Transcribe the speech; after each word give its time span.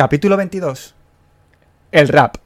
Capítulo 0.00 0.38
22. 0.38 0.94
El 1.92 2.08
rap. 2.08 2.36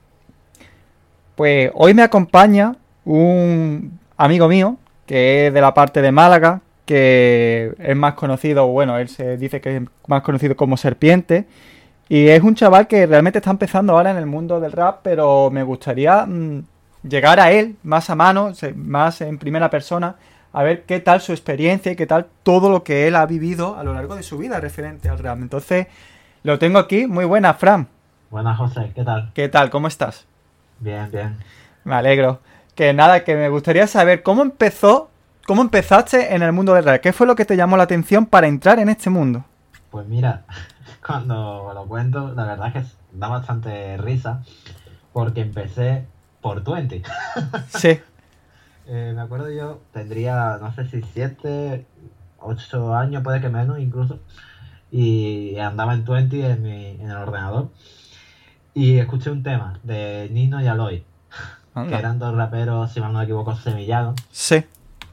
Pues 1.37 1.71
hoy 1.75 1.95
me 1.95 2.03
acompaña 2.03 2.75
un 3.05 4.01
amigo 4.17 4.49
mío 4.49 4.77
que 5.07 5.47
es 5.47 5.55
de 5.55 5.61
la 5.61 5.73
parte 5.73 6.03
de 6.03 6.11
Málaga, 6.11 6.63
que 6.85 7.73
es 7.79 7.95
más 7.95 8.15
conocido, 8.15 8.67
bueno, 8.67 8.99
él 8.99 9.09
se 9.09 9.37
dice 9.37 9.61
que 9.61 9.77
es 9.77 9.83
más 10.09 10.23
conocido 10.23 10.57
como 10.57 10.77
Serpiente. 10.77 11.47
Y 12.09 12.27
es 12.27 12.43
un 12.43 12.57
chaval 12.57 12.89
que 12.89 13.07
realmente 13.07 13.39
está 13.39 13.53
empezando 13.53 13.93
ahora 13.93 14.11
en 14.11 14.17
el 14.17 14.27
mundo 14.27 14.59
del 14.59 14.73
rap, 14.73 15.03
pero 15.05 15.49
me 15.53 15.63
gustaría 15.63 16.27
mm, 16.27 16.65
llegar 17.09 17.39
a 17.39 17.53
él 17.53 17.77
más 17.85 18.11
a 18.11 18.17
mano, 18.17 18.53
más 18.75 19.21
en 19.21 19.39
primera 19.39 19.71
persona, 19.71 20.17
a 20.53 20.65
ver 20.65 20.83
qué 20.87 20.99
tal 20.99 21.21
su 21.21 21.31
experiencia 21.31 21.93
y 21.93 21.97
qué 21.97 22.09
tal 22.09 22.27
todo 22.43 22.69
lo 22.69 22.83
que 22.83 23.07
él 23.07 23.15
ha 23.15 23.27
vivido 23.27 23.77
a 23.77 23.85
lo 23.85 23.95
largo 23.95 24.17
de 24.17 24.25
su 24.25 24.39
vida 24.39 24.59
referente 24.59 25.09
al 25.09 25.21
rap. 25.21 25.39
Entonces, 25.41 25.87
lo 26.45 26.59
tengo 26.61 26.79
aquí. 26.79 27.09
Muy 27.09 27.25
buena, 27.25 27.55
Fran. 27.55 27.89
Buenas, 28.31 28.57
José. 28.57 28.93
¿Qué 28.95 29.03
tal? 29.03 29.33
¿Qué 29.35 29.49
tal? 29.49 29.71
¿Cómo 29.71 29.89
estás? 29.89 30.27
Bien, 30.79 31.11
bien. 31.11 31.37
Me 31.83 31.97
alegro. 31.97 32.41
Que 32.77 32.93
nada, 32.93 33.25
que 33.25 33.35
me 33.35 33.49
gustaría 33.49 33.87
saber 33.87 34.23
cómo 34.23 34.43
empezó, 34.43 35.11
cómo 35.47 35.63
empezaste 35.63 36.35
en 36.35 36.43
el 36.43 36.53
mundo 36.53 36.75
del 36.75 36.85
rap. 36.85 37.01
¿Qué 37.01 37.13
fue 37.13 37.27
lo 37.27 37.35
que 37.35 37.45
te 37.45 37.57
llamó 37.57 37.77
la 37.77 37.85
atención 37.85 38.27
para 38.27 38.47
entrar 38.47 38.79
en 38.79 38.89
este 38.89 39.11
mundo? 39.11 39.45
Pues 39.91 40.07
mira, 40.07 40.45
cuando 41.07 41.73
lo 41.75 41.87
cuento, 41.87 42.33
la 42.35 42.45
verdad 42.45 42.69
es 42.69 42.73
que 42.75 42.91
da 43.13 43.29
bastante 43.29 43.97
risa 43.97 44.43
porque 45.13 45.41
empecé 45.41 46.05
por 46.41 46.63
20. 46.63 47.03
Sí. 47.69 48.01
Eh, 48.87 49.13
me 49.17 49.23
acuerdo 49.23 49.51
yo, 49.51 49.81
tendría, 49.95 50.59
no 50.61 50.75
sé 50.75 50.87
si 50.91 51.01
7, 51.01 51.87
8 52.39 52.95
años, 52.95 53.23
puede 53.23 53.41
que 53.41 53.49
menos 53.49 53.79
incluso, 53.79 54.19
y 54.97 55.59
andaba 55.59 55.93
en 55.93 56.05
20 56.05 56.51
en, 56.51 56.63
mi, 56.63 56.87
en 56.87 57.11
el 57.11 57.17
ordenador 57.17 57.69
y 58.75 58.99
escuché 58.99 59.33
un 59.33 59.43
tema 59.43 59.81
de 59.83 60.29
Nino 60.31 60.63
y 60.63 60.69
Aloy, 60.69 61.05
que 61.75 61.95
eran 61.97 62.21
dos 62.21 62.33
raperos, 62.33 62.93
si 62.93 63.01
mal 63.01 63.13
no 63.13 63.19
me 63.19 63.25
equivoco, 63.25 63.57
semillanos. 63.57 64.15
Sí. 64.31 64.65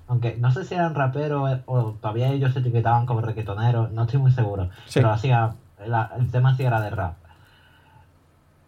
Aunque 0.08 0.38
no 0.38 0.52
sé 0.52 0.66
si 0.66 0.75
eran 0.75 0.94
raperos 0.94 1.61
o 1.66 1.94
todavía 2.00 2.31
ellos 2.31 2.53
se 2.53 2.59
etiquetaban 2.59 3.08
como 3.08 3.22
requetoneros, 3.22 3.92
no 3.92 4.03
estoy 4.03 4.20
muy 4.20 4.31
seguro. 4.31 4.70
Pero 4.94 5.09
hacía, 5.09 5.55
el 5.80 6.31
tema 6.31 6.55
sí 6.55 6.61
era 6.64 6.80
de 6.80 6.92
rap 6.92 7.16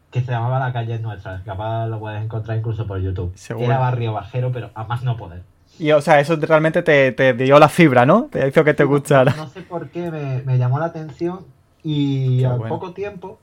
que 0.09 0.21
se 0.21 0.31
llamaba 0.31 0.59
La 0.59 0.73
calle 0.73 0.97
nuestra. 0.97 1.43
Capaz 1.43 1.87
lo 1.87 1.99
puedes 1.99 2.23
encontrar 2.23 2.57
incluso 2.57 2.87
por 2.87 2.99
YouTube. 2.99 3.35
Era 3.59 3.77
barrio 3.77 4.13
bajero, 4.13 4.51
pero 4.51 4.71
a 4.73 4.83
más 4.85 5.03
no 5.03 5.15
poder. 5.15 5.43
Y 5.79 5.91
o 5.91 6.01
sea, 6.01 6.19
eso 6.19 6.35
realmente 6.35 6.83
te, 6.83 7.33
dio 7.33 7.59
la 7.59 7.69
fibra, 7.69 8.05
¿no? 8.05 8.29
Te 8.31 8.47
hizo 8.47 8.63
que 8.63 8.73
te 8.73 8.83
gustara. 8.83 9.33
No, 9.35 9.49
sé 9.49 9.61
por 9.61 9.89
qué 9.89 10.11
me, 10.45 10.57
llamó 10.57 10.79
la 10.79 10.85
atención 10.85 11.45
y 11.83 12.43
al 12.43 12.61
poco 12.61 12.93
tiempo, 12.93 13.39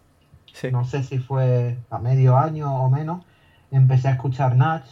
no 0.71 0.85
sé 0.85 1.03
si 1.03 1.19
fue 1.19 1.77
a 1.91 1.99
medio 1.99 2.39
año 2.39 2.73
o 2.75 2.89
menos, 2.89 3.25
empecé 3.71 4.09
a 4.09 4.13
escuchar 4.13 4.57
Natch. 4.57 4.87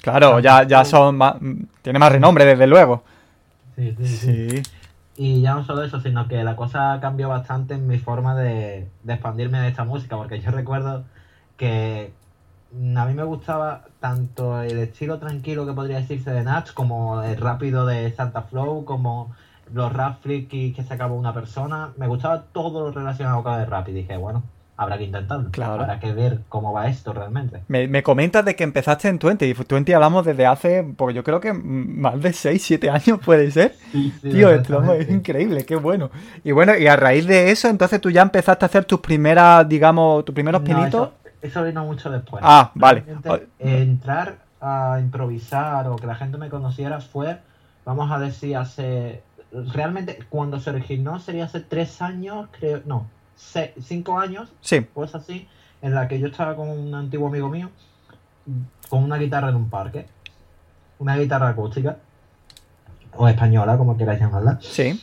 Claro, 0.00 0.40
ya, 0.40 0.64
ya 0.64 0.84
son 0.84 1.16
más, 1.16 1.36
tiene 1.82 1.98
más 1.98 2.10
renombre 2.10 2.44
desde 2.44 2.66
luego. 2.66 3.04
sí. 3.76 3.94
sí. 4.02 4.16
sí. 4.16 4.62
Y 5.16 5.42
ya 5.42 5.54
no 5.54 5.64
solo 5.64 5.84
eso, 5.84 6.00
sino 6.00 6.26
que 6.26 6.42
la 6.42 6.56
cosa 6.56 6.98
cambió 7.00 7.28
bastante 7.28 7.74
en 7.74 7.86
mi 7.86 7.98
forma 7.98 8.34
de, 8.34 8.88
expandirme 9.06 9.60
de 9.60 9.68
esta 9.68 9.84
música, 9.84 10.16
porque 10.16 10.40
yo 10.40 10.50
recuerdo 10.50 11.04
que 11.56 12.12
a 12.96 13.04
mí 13.06 13.14
me 13.14 13.24
gustaba 13.24 13.84
tanto 14.00 14.62
el 14.62 14.78
estilo 14.78 15.18
tranquilo 15.18 15.66
que 15.66 15.72
podría 15.72 15.98
decirse 15.98 16.30
de 16.30 16.42
Natch, 16.42 16.72
como 16.72 17.22
el 17.22 17.36
rápido 17.36 17.86
de 17.86 18.10
Santa 18.12 18.42
Flow, 18.42 18.84
como 18.84 19.34
los 19.72 19.92
rap 19.92 20.22
que 20.22 20.84
sacaba 20.86 21.14
una 21.14 21.34
persona. 21.34 21.90
Me 21.96 22.06
gustaba 22.06 22.44
todo 22.52 22.80
lo 22.80 22.92
relacionado 22.92 23.42
con 23.42 23.60
el 23.60 23.66
rap 23.66 23.88
y 23.88 23.92
dije, 23.92 24.16
bueno, 24.16 24.42
habrá 24.76 24.98
que 24.98 25.04
intentarlo. 25.04 25.50
Claro. 25.50 25.82
Habrá 25.82 26.00
que 26.00 26.12
ver 26.12 26.40
cómo 26.48 26.72
va 26.72 26.88
esto 26.88 27.12
realmente. 27.12 27.62
Me, 27.68 28.02
comentas 28.02 28.44
de 28.44 28.56
que 28.56 28.64
empezaste 28.64 29.08
en 29.08 29.18
Twenty. 29.18 29.46
Y 29.46 29.54
Twenty 29.54 29.92
hablamos 29.92 30.24
desde 30.24 30.46
hace, 30.46 30.84
porque 30.96 31.14
yo 31.14 31.24
creo 31.24 31.40
que 31.40 31.52
más 31.52 32.20
de 32.20 32.32
6, 32.32 32.62
7 32.62 32.90
años 32.90 33.20
puede 33.24 33.50
ser. 33.50 33.74
Tío, 34.22 34.50
esto 34.50 34.92
es 34.94 35.08
increíble, 35.10 35.64
qué 35.64 35.76
bueno. 35.76 36.10
Y 36.44 36.52
bueno, 36.52 36.76
y 36.76 36.86
a 36.86 36.96
raíz 36.96 37.26
de 37.26 37.50
eso, 37.50 37.68
entonces 37.68 38.00
tú 38.00 38.10
ya 38.10 38.22
empezaste 38.22 38.64
a 38.64 38.66
hacer 38.66 38.84
tus 38.84 39.00
primeras, 39.00 39.68
digamos, 39.68 40.24
tus 40.24 40.34
primeros 40.34 40.62
pinitos. 40.62 41.08
Eso, 41.08 41.21
vino 41.42 41.84
mucho 41.84 42.10
después. 42.10 42.42
Ah, 42.44 42.70
vale. 42.74 43.04
entrar 43.58 44.38
a 44.60 44.98
improvisar 45.00 45.88
o 45.88 45.96
que 45.96 46.06
la 46.06 46.14
gente 46.14 46.38
me 46.38 46.48
conociera 46.48 47.00
fue, 47.00 47.38
vamos 47.84 48.10
a 48.10 48.18
decir, 48.18 48.56
hace. 48.56 49.22
Realmente, 49.52 50.18
cuando 50.30 50.60
se 50.60 50.70
originó 50.70 51.18
sería 51.18 51.44
hace 51.44 51.60
3 51.60 52.02
años, 52.02 52.48
creo. 52.58 52.80
No, 52.86 53.06
cinco 53.80 54.18
años, 54.18 54.48
sí. 54.60 54.80
pues 54.80 55.14
así, 55.14 55.48
en 55.80 55.94
la 55.94 56.08
que 56.08 56.18
yo 56.18 56.28
estaba 56.28 56.56
con 56.56 56.68
un 56.68 56.94
antiguo 56.94 57.28
amigo 57.28 57.48
mío, 57.48 57.70
con 58.88 59.02
una 59.02 59.16
guitarra 59.16 59.48
en 59.50 59.56
un 59.56 59.68
parque, 59.68 60.06
una 60.98 61.16
guitarra 61.16 61.48
acústica, 61.48 61.98
o 63.14 63.28
española, 63.28 63.76
como 63.76 63.96
quieras 63.96 64.20
llamarla. 64.20 64.58
Sí. 64.60 65.00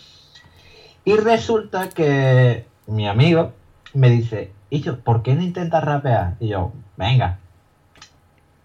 Y 1.05 1.15
resulta 1.17 1.89
que 1.89 2.65
mi 2.87 3.07
amigo 3.07 3.53
me 3.93 4.09
dice, 4.09 4.51
y 4.69 4.81
yo, 4.81 4.99
¿por 4.99 5.23
qué 5.23 5.35
no 5.35 5.41
intentas 5.41 5.83
rapear? 5.83 6.35
Y 6.39 6.49
yo, 6.49 6.73
venga. 6.97 7.39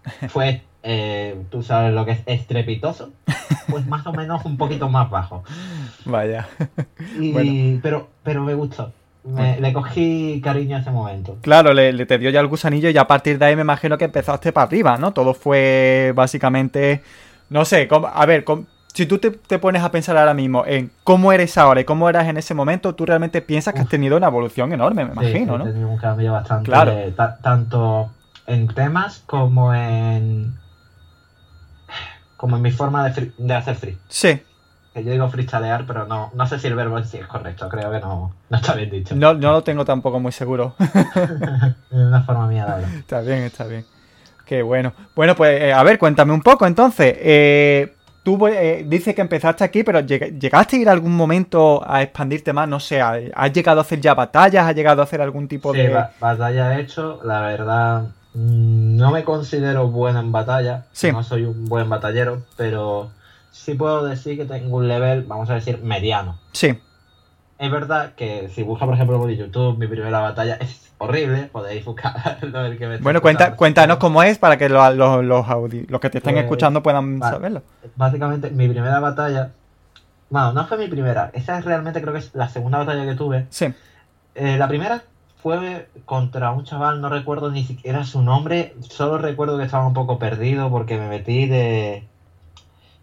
Fue, 0.29 0.61
eh, 0.83 1.43
tú 1.49 1.63
sabes 1.63 1.93
lo 1.93 2.05
que 2.05 2.11
es 2.11 2.21
estrepitoso, 2.25 3.11
pues 3.69 3.87
más 3.87 4.05
o 4.07 4.13
menos 4.13 4.45
un 4.45 4.57
poquito 4.57 4.89
más 4.89 5.09
bajo. 5.09 5.43
Vaya. 6.05 6.47
pero, 7.81 8.09
pero 8.23 8.43
me 8.43 8.53
gustó 8.53 8.93
le 9.59 9.73
cogí 9.73 10.39
cariño 10.43 10.77
a 10.77 10.79
ese 10.79 10.91
momento. 10.91 11.37
Claro, 11.41 11.73
le, 11.73 12.05
te 12.05 12.17
dio 12.17 12.29
ya 12.29 12.39
el 12.39 12.47
gusanillo 12.47 12.89
y 12.89 12.97
a 12.97 13.07
partir 13.07 13.39
de 13.39 13.45
ahí 13.45 13.55
me 13.55 13.63
imagino 13.63 13.97
que 13.97 14.05
empezaste 14.05 14.51
para 14.51 14.67
arriba, 14.67 14.97
¿no? 14.97 15.13
Todo 15.13 15.33
fue 15.33 16.11
básicamente, 16.15 17.01
no 17.49 17.65
sé, 17.65 17.87
a 17.91 18.25
ver, 18.25 18.43
si 18.95 19.05
tú 19.05 19.19
te, 19.19 19.59
pones 19.59 19.83
a 19.83 19.91
pensar 19.91 20.17
ahora 20.17 20.33
mismo 20.33 20.63
en 20.65 20.89
cómo 21.03 21.33
eres 21.33 21.57
ahora 21.57 21.81
y 21.81 21.83
cómo 21.83 22.09
eras 22.09 22.27
en 22.27 22.37
ese 22.37 22.53
momento, 22.53 22.95
tú 22.95 23.05
realmente 23.05 23.41
piensas 23.41 23.73
que 23.73 23.81
has 23.81 23.89
tenido 23.89 24.15
una 24.15 24.27
evolución 24.27 24.71
enorme, 24.71 25.05
me 25.05 25.11
imagino, 25.11 25.57
¿no? 25.57 25.65
He 25.65 25.71
tenido 25.71 25.89
un 25.89 25.97
cambio 25.97 26.31
bastante, 26.31 26.65
claro. 26.65 26.93
tanto 27.43 28.11
en 28.47 28.67
temas 28.69 29.21
como 29.25 29.73
en 29.73 30.55
como 32.37 32.55
en 32.55 32.61
mi 32.61 32.71
forma 32.71 33.09
de, 33.09 33.31
de 33.37 33.53
hacer 33.53 33.75
free. 33.75 33.97
Sí, 34.07 34.41
que 34.95 35.03
yo 35.03 35.11
digo 35.11 35.29
freestylear, 35.29 35.85
pero 35.85 36.05
no, 36.05 36.31
no 36.33 36.47
sé 36.47 36.57
si 36.57 36.67
el 36.67 36.75
verbo 36.75 36.97
en 36.97 37.03
sí 37.05 37.17
es 37.17 37.27
correcto, 37.27 37.67
creo 37.67 37.91
que 37.91 37.99
no, 37.99 38.33
no 38.49 38.57
está 38.57 38.75
bien 38.75 38.89
dicho. 38.89 39.13
No, 39.13 39.33
no 39.33 39.51
lo 39.51 39.61
tengo 39.61 39.83
tampoco 39.83 40.21
muy 40.21 40.31
seguro. 40.31 40.73
es 40.79 41.75
una 41.91 42.23
forma 42.23 42.47
mía 42.47 42.65
de 42.65 42.71
hablar. 42.71 42.89
Está 42.91 43.19
bien, 43.19 43.39
está 43.39 43.65
bien. 43.65 43.85
Qué 44.45 44.61
bueno. 44.61 44.93
Bueno, 45.13 45.35
pues 45.35 45.61
eh, 45.61 45.73
a 45.73 45.83
ver, 45.83 45.97
cuéntame 45.97 46.31
un 46.31 46.41
poco 46.41 46.65
entonces. 46.65 47.13
Eh, 47.19 47.94
tú 48.25 48.47
eh, 48.47 48.83
dices 48.87 49.13
que 49.13 49.21
empezaste 49.21 49.63
aquí, 49.63 49.83
pero 49.83 49.99
¿llegaste 49.99 50.77
a 50.77 50.79
ir 50.79 50.89
algún 50.89 51.15
momento 51.15 51.83
a 51.87 52.01
expandirte 52.01 52.53
más? 52.53 52.67
No 52.67 52.79
sé, 52.79 52.99
¿has 52.99 53.53
llegado 53.53 53.79
a 53.79 53.83
hacer 53.83 54.01
ya 54.01 54.15
batallas? 54.15 54.65
¿Has 54.67 54.75
llegado 54.75 55.01
a 55.01 55.05
hacer 55.05 55.21
algún 55.21 55.47
tipo 55.47 55.71
de...? 55.71 55.95
Batalla 56.19 56.75
he 56.75 56.81
hecho. 56.81 57.21
La 57.23 57.41
verdad, 57.41 58.01
mm, 58.33 58.97
no 58.97 59.11
me 59.11 59.23
considero 59.23 59.89
bueno 59.89 60.19
en 60.19 60.31
batalla. 60.31 60.85
Sí. 60.91 61.11
No 61.11 61.21
soy 61.21 61.43
un 61.45 61.65
buen 61.65 61.87
batallero, 61.87 62.41
pero 62.57 63.11
sí 63.51 63.75
puedo 63.75 64.03
decir 64.03 64.37
que 64.37 64.45
tengo 64.45 64.77
un 64.77 64.87
level, 64.87 65.21
vamos 65.21 65.51
a 65.51 65.53
decir, 65.53 65.79
mediano. 65.83 66.39
Sí. 66.51 66.79
Es 67.57 67.71
verdad 67.71 68.13
que 68.15 68.49
si 68.49 68.63
busca, 68.63 68.85
por 68.85 68.95
ejemplo, 68.95 69.17
por 69.17 69.29
YouTube, 69.29 69.77
mi 69.77 69.87
primera 69.87 70.19
batalla 70.19 70.55
es 70.55 70.91
horrible, 70.97 71.49
podéis 71.51 71.85
buscarlo. 71.85 72.65
El 72.65 72.77
que 72.77 72.87
me 72.87 72.97
bueno, 72.97 73.21
cuenta, 73.21 73.55
cuéntanos 73.55 73.97
cómo 73.97 74.23
es 74.23 74.37
para 74.37 74.57
que 74.57 74.67
los, 74.67 74.95
los, 74.95 75.23
los, 75.23 76.01
que 76.01 76.09
te 76.09 76.17
estén 76.17 76.33
pues, 76.33 76.43
escuchando 76.43 76.83
puedan 76.83 77.19
saberlo. 77.19 77.63
Básicamente, 77.95 78.49
mi 78.49 78.67
primera 78.67 78.99
batalla. 78.99 79.51
Bueno, 80.29 80.51
no 80.53 80.67
fue 80.67 80.77
mi 80.77 80.87
primera. 80.87 81.31
Esa 81.33 81.57
es 81.57 81.65
realmente, 81.65 82.01
creo 82.01 82.13
que 82.13 82.19
es 82.19 82.35
la 82.35 82.49
segunda 82.49 82.79
batalla 82.79 83.05
que 83.05 83.15
tuve. 83.15 83.45
Sí. 83.49 83.73
Eh, 84.33 84.57
la 84.57 84.67
primera 84.67 85.03
fue 85.41 85.87
contra 86.05 86.51
un 86.51 86.65
chaval, 86.65 86.99
no 86.99 87.07
recuerdo 87.07 87.51
ni 87.51 87.63
siquiera 87.63 88.03
su 88.03 88.21
nombre. 88.21 88.75
Solo 88.81 89.17
recuerdo 89.17 89.57
que 89.57 89.63
estaba 89.63 89.87
un 89.87 89.93
poco 89.93 90.19
perdido 90.19 90.69
porque 90.69 90.97
me 90.97 91.07
metí 91.07 91.45
de 91.47 92.03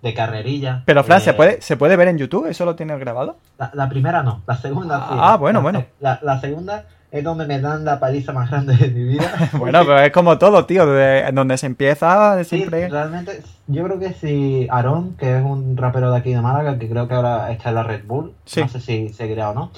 de 0.02 0.14
carrerilla. 0.14 0.82
Pero 0.84 1.04
Fran, 1.04 1.20
¿se, 1.20 1.32
puede, 1.32 1.62
¿se 1.62 1.76
puede 1.76 1.96
ver 1.96 2.08
en 2.08 2.18
YouTube? 2.18 2.46
¿Eso 2.46 2.64
lo 2.64 2.74
tienes 2.74 2.98
grabado? 2.98 3.36
La, 3.72 3.88
primera 3.88 4.22
no, 4.22 4.42
la 4.46 4.56
segunda 4.56 4.98
sí. 4.98 5.14
Ah, 5.16 5.36
bueno, 5.36 5.62
bueno. 5.62 5.84
La, 6.00 6.40
segunda 6.40 6.84
es 7.12 7.22
donde 7.22 7.46
me 7.46 7.60
dan 7.60 7.84
la 7.84 8.00
paliza 8.00 8.32
más 8.32 8.50
grande 8.50 8.76
de 8.76 8.88
mi 8.88 9.04
vida. 9.04 9.32
bueno, 9.52 9.84
pero 9.86 10.00
es 10.00 10.10
como 10.10 10.38
todo, 10.38 10.66
tío, 10.66 10.86
de, 10.86 11.30
donde 11.32 11.56
se 11.56 11.66
empieza 11.66 12.42
siempre. 12.42 12.86
Sí, 12.86 12.90
realmente, 12.90 13.42
yo 13.68 13.84
creo 13.84 14.00
que 14.00 14.12
si 14.12 14.66
Aaron, 14.70 15.14
que 15.16 15.38
es 15.38 15.44
un 15.44 15.76
rapero 15.76 16.10
de 16.10 16.18
aquí 16.18 16.32
de 16.34 16.40
Málaga, 16.40 16.78
que 16.78 16.88
creo 16.88 17.06
que 17.06 17.14
ahora 17.14 17.52
está 17.52 17.68
en 17.68 17.76
la 17.76 17.84
Red 17.84 18.04
Bull, 18.04 18.34
no 18.56 18.68
sé 18.68 18.80
si 18.80 19.08
seguirá 19.10 19.50
o 19.50 19.54
no. 19.54 19.70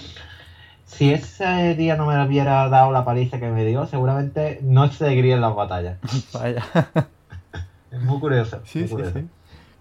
Si 0.86 1.12
ese 1.12 1.74
día 1.74 1.96
no 1.96 2.06
me 2.06 2.24
hubiera 2.24 2.68
dado 2.68 2.92
la 2.92 3.04
paliza 3.04 3.38
que 3.40 3.50
me 3.50 3.64
dio, 3.64 3.84
seguramente 3.86 4.60
no 4.62 4.90
seguiría 4.90 5.34
en 5.34 5.40
las 5.42 5.54
batallas. 5.54 5.98
Vaya. 6.32 6.64
es 7.90 8.00
muy 8.00 8.20
curioso. 8.20 8.60
Sí, 8.64 8.86
sí, 8.88 8.94
sí. 9.12 9.28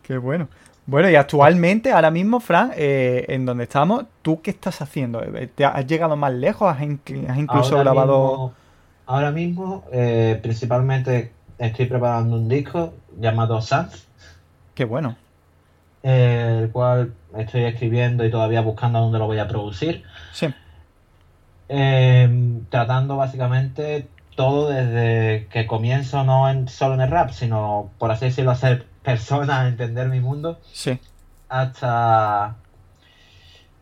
Qué 0.03 0.17
bueno. 0.17 0.47
Bueno, 0.85 1.09
y 1.09 1.15
actualmente, 1.15 1.91
ahora 1.91 2.11
mismo, 2.11 2.41
Fran, 2.41 2.71
eh, 2.75 3.25
en 3.29 3.45
donde 3.45 3.63
estamos, 3.63 4.03
¿tú 4.21 4.41
qué 4.41 4.51
estás 4.51 4.81
haciendo? 4.81 5.21
¿Te 5.55 5.63
has 5.63 5.87
llegado 5.87 6.17
más 6.17 6.33
lejos? 6.33 6.69
¿Has, 6.69 6.81
incluso 6.81 7.79
grabado...? 7.79 8.53
ahora 9.05 9.31
mismo, 9.31 9.83
eh, 9.91 10.39
principalmente, 10.41 11.31
estoy 11.57 11.85
preparando 11.85 12.35
un 12.35 12.49
disco 12.49 12.93
llamado 13.19 13.61
Sans. 13.61 14.07
Qué 14.75 14.85
bueno. 14.85 15.15
el 16.03 16.69
cual 16.71 17.13
estoy 17.37 17.63
escribiendo 17.63 18.25
y 18.25 18.31
todavía 18.31 18.61
buscando 18.61 18.99
dónde 18.99 19.19
lo 19.19 19.25
voy 19.25 19.39
a 19.39 19.47
producir. 19.47 20.03
Sí. 20.33 20.53
Em, 21.69 22.65
tratando 22.65 23.15
básicamente 23.15 24.07
todo 24.35 24.69
desde 24.69 25.47
que 25.47 25.65
comienzo 25.65 26.23
no 26.23 26.49
en, 26.49 26.67
solo 26.67 26.95
en 26.95 27.01
el 27.01 27.09
rap, 27.09 27.31
sino 27.31 27.89
por 27.97 28.11
así 28.11 28.25
decirlo, 28.25 28.51
a 28.51 28.55
ser 29.03 29.13
persona, 29.15 29.67
entender 29.67 30.09
mi 30.09 30.19
mundo. 30.19 30.59
Sí. 30.71 30.99
Hasta, 31.49 32.55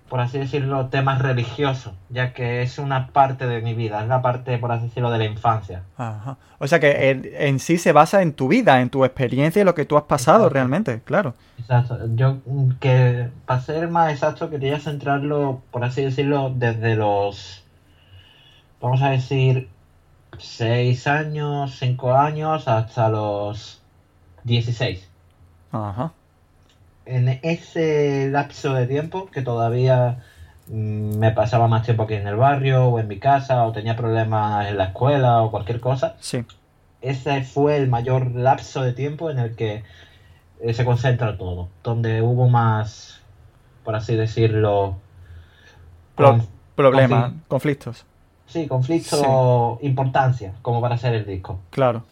por 0.09 0.19
así 0.19 0.39
decirlo, 0.39 0.87
temas 0.87 1.21
religiosos, 1.21 1.93
ya 2.09 2.33
que 2.33 2.61
es 2.61 2.79
una 2.79 3.07
parte 3.07 3.47
de 3.47 3.61
mi 3.61 3.73
vida, 3.73 4.01
es 4.01 4.07
la 4.09 4.21
parte, 4.21 4.57
por 4.57 4.71
así 4.71 4.87
decirlo, 4.87 5.09
de 5.09 5.19
la 5.19 5.25
infancia. 5.25 5.83
Ajá. 5.97 6.37
O 6.59 6.67
sea 6.67 6.79
que 6.81 7.09
en, 7.39 7.59
sí 7.59 7.77
se 7.77 7.93
basa 7.93 8.21
en 8.21 8.33
tu 8.33 8.49
vida, 8.49 8.81
en 8.81 8.89
tu 8.89 9.05
experiencia 9.05 9.61
y 9.61 9.65
lo 9.65 9.73
que 9.73 9.85
tú 9.85 9.97
has 9.97 10.03
pasado 10.03 10.49
realmente, 10.49 11.01
claro. 11.05 11.33
Exacto. 11.59 11.97
Yo, 12.15 12.39
que 12.79 13.29
para 13.45 13.61
ser 13.61 13.87
más 13.87 14.11
exacto, 14.11 14.49
quería 14.49 14.79
centrarlo, 14.79 15.61
por 15.71 15.83
así 15.83 16.01
decirlo, 16.01 16.51
desde 16.53 16.95
los, 16.95 17.63
vamos 18.81 19.01
a 19.01 19.11
decir, 19.11 19.69
6 20.37 21.07
años, 21.07 21.77
5 21.79 22.13
años, 22.13 22.67
hasta 22.67 23.09
los 23.09 23.81
16. 24.43 25.10
Ajá. 25.71 26.11
En 27.05 27.27
ese 27.41 28.29
lapso 28.29 28.73
de 28.73 28.87
tiempo 28.87 29.29
que 29.31 29.41
todavía 29.41 30.23
mm, 30.67 31.17
me 31.17 31.31
pasaba 31.31 31.67
más 31.67 31.83
tiempo 31.83 32.03
aquí 32.03 32.15
en 32.15 32.27
el 32.27 32.35
barrio 32.35 32.87
o 32.87 32.99
en 32.99 33.07
mi 33.07 33.19
casa 33.19 33.65
o 33.65 33.71
tenía 33.71 33.95
problemas 33.95 34.67
en 34.67 34.77
la 34.77 34.85
escuela 34.85 35.41
o 35.41 35.51
cualquier 35.51 35.79
cosa. 35.79 36.15
Sí. 36.19 36.45
Ese 37.01 37.41
fue 37.43 37.77
el 37.77 37.89
mayor 37.89 38.31
lapso 38.31 38.83
de 38.83 38.93
tiempo 38.93 39.31
en 39.31 39.39
el 39.39 39.55
que 39.55 39.83
eh, 40.61 40.73
se 40.73 40.85
concentra 40.85 41.37
todo, 41.37 41.69
donde 41.83 42.21
hubo 42.21 42.47
más, 42.47 43.21
por 43.83 43.95
así 43.95 44.15
decirlo, 44.15 44.97
problemas, 46.75 47.33
conflictos. 47.47 48.05
Sí, 48.45 48.67
conflicto, 48.67 49.79
importancia, 49.81 50.53
como 50.61 50.81
para 50.81 50.95
hacer 50.95 51.15
el 51.15 51.25
disco. 51.25 51.59
Claro. 51.71 52.03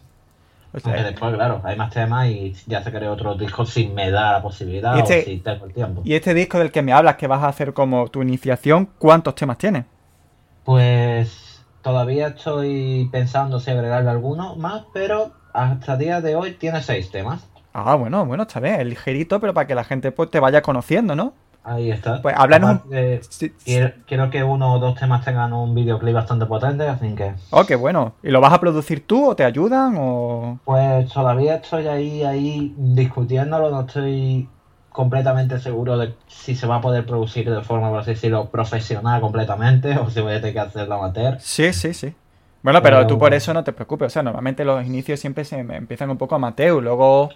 Después, 0.72 1.36
claro, 1.36 1.62
hay 1.64 1.76
más 1.76 1.92
temas 1.92 2.28
y 2.28 2.54
ya 2.68 2.84
se 2.84 2.92
creó 2.92 3.14
otro 3.14 3.34
disco 3.36 3.66
si 3.66 3.88
me 3.88 4.12
da 4.12 4.34
la 4.34 4.42
posibilidad 4.42 4.96
o 4.96 5.00
este 5.00 5.24
si 5.24 5.38
tengo 5.40 5.66
el 5.66 5.74
tiempo. 5.74 6.02
Y 6.04 6.14
este 6.14 6.34
disco 6.36 6.60
del 6.60 6.72
que 6.72 6.84
me 6.84 6.94
hablas, 6.94 7.16
que 7.16 7.26
vas 7.26 7.42
a 7.44 7.48
hacer 7.48 7.74
como 7.74 8.08
tu 8.08 8.22
iniciación, 8.22 8.88
¿cuántos 9.00 9.34
temas 9.34 9.58
tiene? 9.58 9.86
Pues 10.64 11.66
todavía 11.82 12.28
estoy 12.28 13.10
pensando 13.12 13.60
si 13.60 13.72
agregarle 13.72 14.12
alguno 14.12 14.56
más, 14.56 14.84
pero 14.94 15.32
hasta 15.54 15.94
el 15.94 16.00
día 16.00 16.22
de 16.22 16.36
hoy 16.36 16.52
tiene 16.52 16.82
seis 16.84 17.10
temas. 17.10 17.50
Ah, 17.74 17.96
bueno, 17.96 18.26
bueno, 18.26 18.44
está 18.44 18.60
bien, 18.60 18.80
el 18.80 18.90
ligerito, 18.90 19.40
pero 19.40 19.54
para 19.54 19.66
que 19.66 19.76
la 19.76 19.84
gente 19.84 20.12
pues, 20.12 20.30
te 20.30 20.40
vaya 20.40 20.62
conociendo, 20.62 21.16
¿no? 21.16 21.34
Ahí 21.70 21.92
está. 21.92 22.20
Pues 22.20 22.36
háblanos. 22.36 22.82
quiero, 24.08 24.30
que 24.32 24.44
uno 24.44 24.74
o 24.74 24.80
dos 24.80 24.96
temas 24.96 25.24
tengan 25.24 25.54
un 25.54 25.76
videoclip 25.76 26.16
bastante 26.16 26.48
potente, 26.48 26.88
así 26.88 27.14
que. 27.14 27.36
Oh, 27.52 27.64
qué 27.64 27.76
bueno. 27.76 28.14
¿Y 28.24 28.32
lo 28.32 28.42
vas 28.42 28.54
a 28.54 28.60
producir 28.60 29.06
tú 29.06 29.30
o 29.30 29.36
te 29.36 29.44
ayudan 29.44 29.94
o.? 30.00 30.58
Pues 30.66 31.14
todavía 31.14 31.58
estoy 31.58 31.86
ahí, 31.86 32.24
ahí 32.24 32.74
discutiéndolo, 32.76 33.70
no 33.70 33.82
estoy 33.82 34.50
completamente 34.90 35.60
seguro 35.60 35.96
de 35.96 36.16
si 36.28 36.56
se 36.56 36.66
va 36.66 36.78
a 36.78 36.82
poder 36.82 37.06
producir 37.06 37.48
de 37.48 37.62
forma, 37.62 37.92
por 37.92 38.00
así 38.00 38.12
decirlo, 38.12 38.50
profesional 38.50 39.22
completamente 39.22 39.96
o 40.00 40.10
si 40.10 40.22
voy 40.22 40.34
a 40.34 40.38
tener 40.38 40.54
que 40.54 40.60
hacerlo 40.62 40.96
amateur. 40.96 41.40
Sí, 41.40 41.72
sí, 41.72 41.94
sí. 41.94 42.16
Bueno, 42.64 42.82
pero, 42.82 42.98
pero 42.98 43.08
tú 43.08 43.20
por 43.20 43.32
eso 43.36 43.54
no 43.54 43.64
te 43.64 43.74
preocupes. 43.74 44.08
O 44.08 44.10
sea, 44.10 44.24
normalmente 44.24 44.66
los 44.66 44.84
inicios 44.84 45.20
siempre 45.20 45.46
se 45.46 45.60
empiezan 45.60 46.10
un 46.10 46.18
poco 46.18 46.34
amateur, 46.34 46.82
luego 46.82 47.30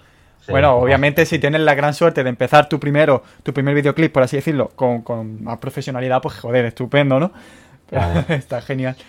bueno, 0.48 0.76
obviamente 0.76 1.26
si 1.26 1.40
tienes 1.40 1.62
la 1.62 1.76
gran 1.76 1.94
suerte 1.94 2.24
de 2.24 2.30
empezar 2.30 2.68
tu 2.68 2.80
primero, 2.80 3.24
tu 3.44 3.54
primer 3.54 3.76
videoclip, 3.76 4.12
por 4.12 4.24
así 4.24 4.36
decirlo, 4.36 4.70
con, 4.76 5.44
más 5.44 5.58
profesionalidad, 5.60 6.22
pues 6.22 6.40
joder, 6.40 6.66
estupendo, 6.66 7.20
¿no? 7.20 7.32
Está 8.30 8.62
genial. 8.62 8.96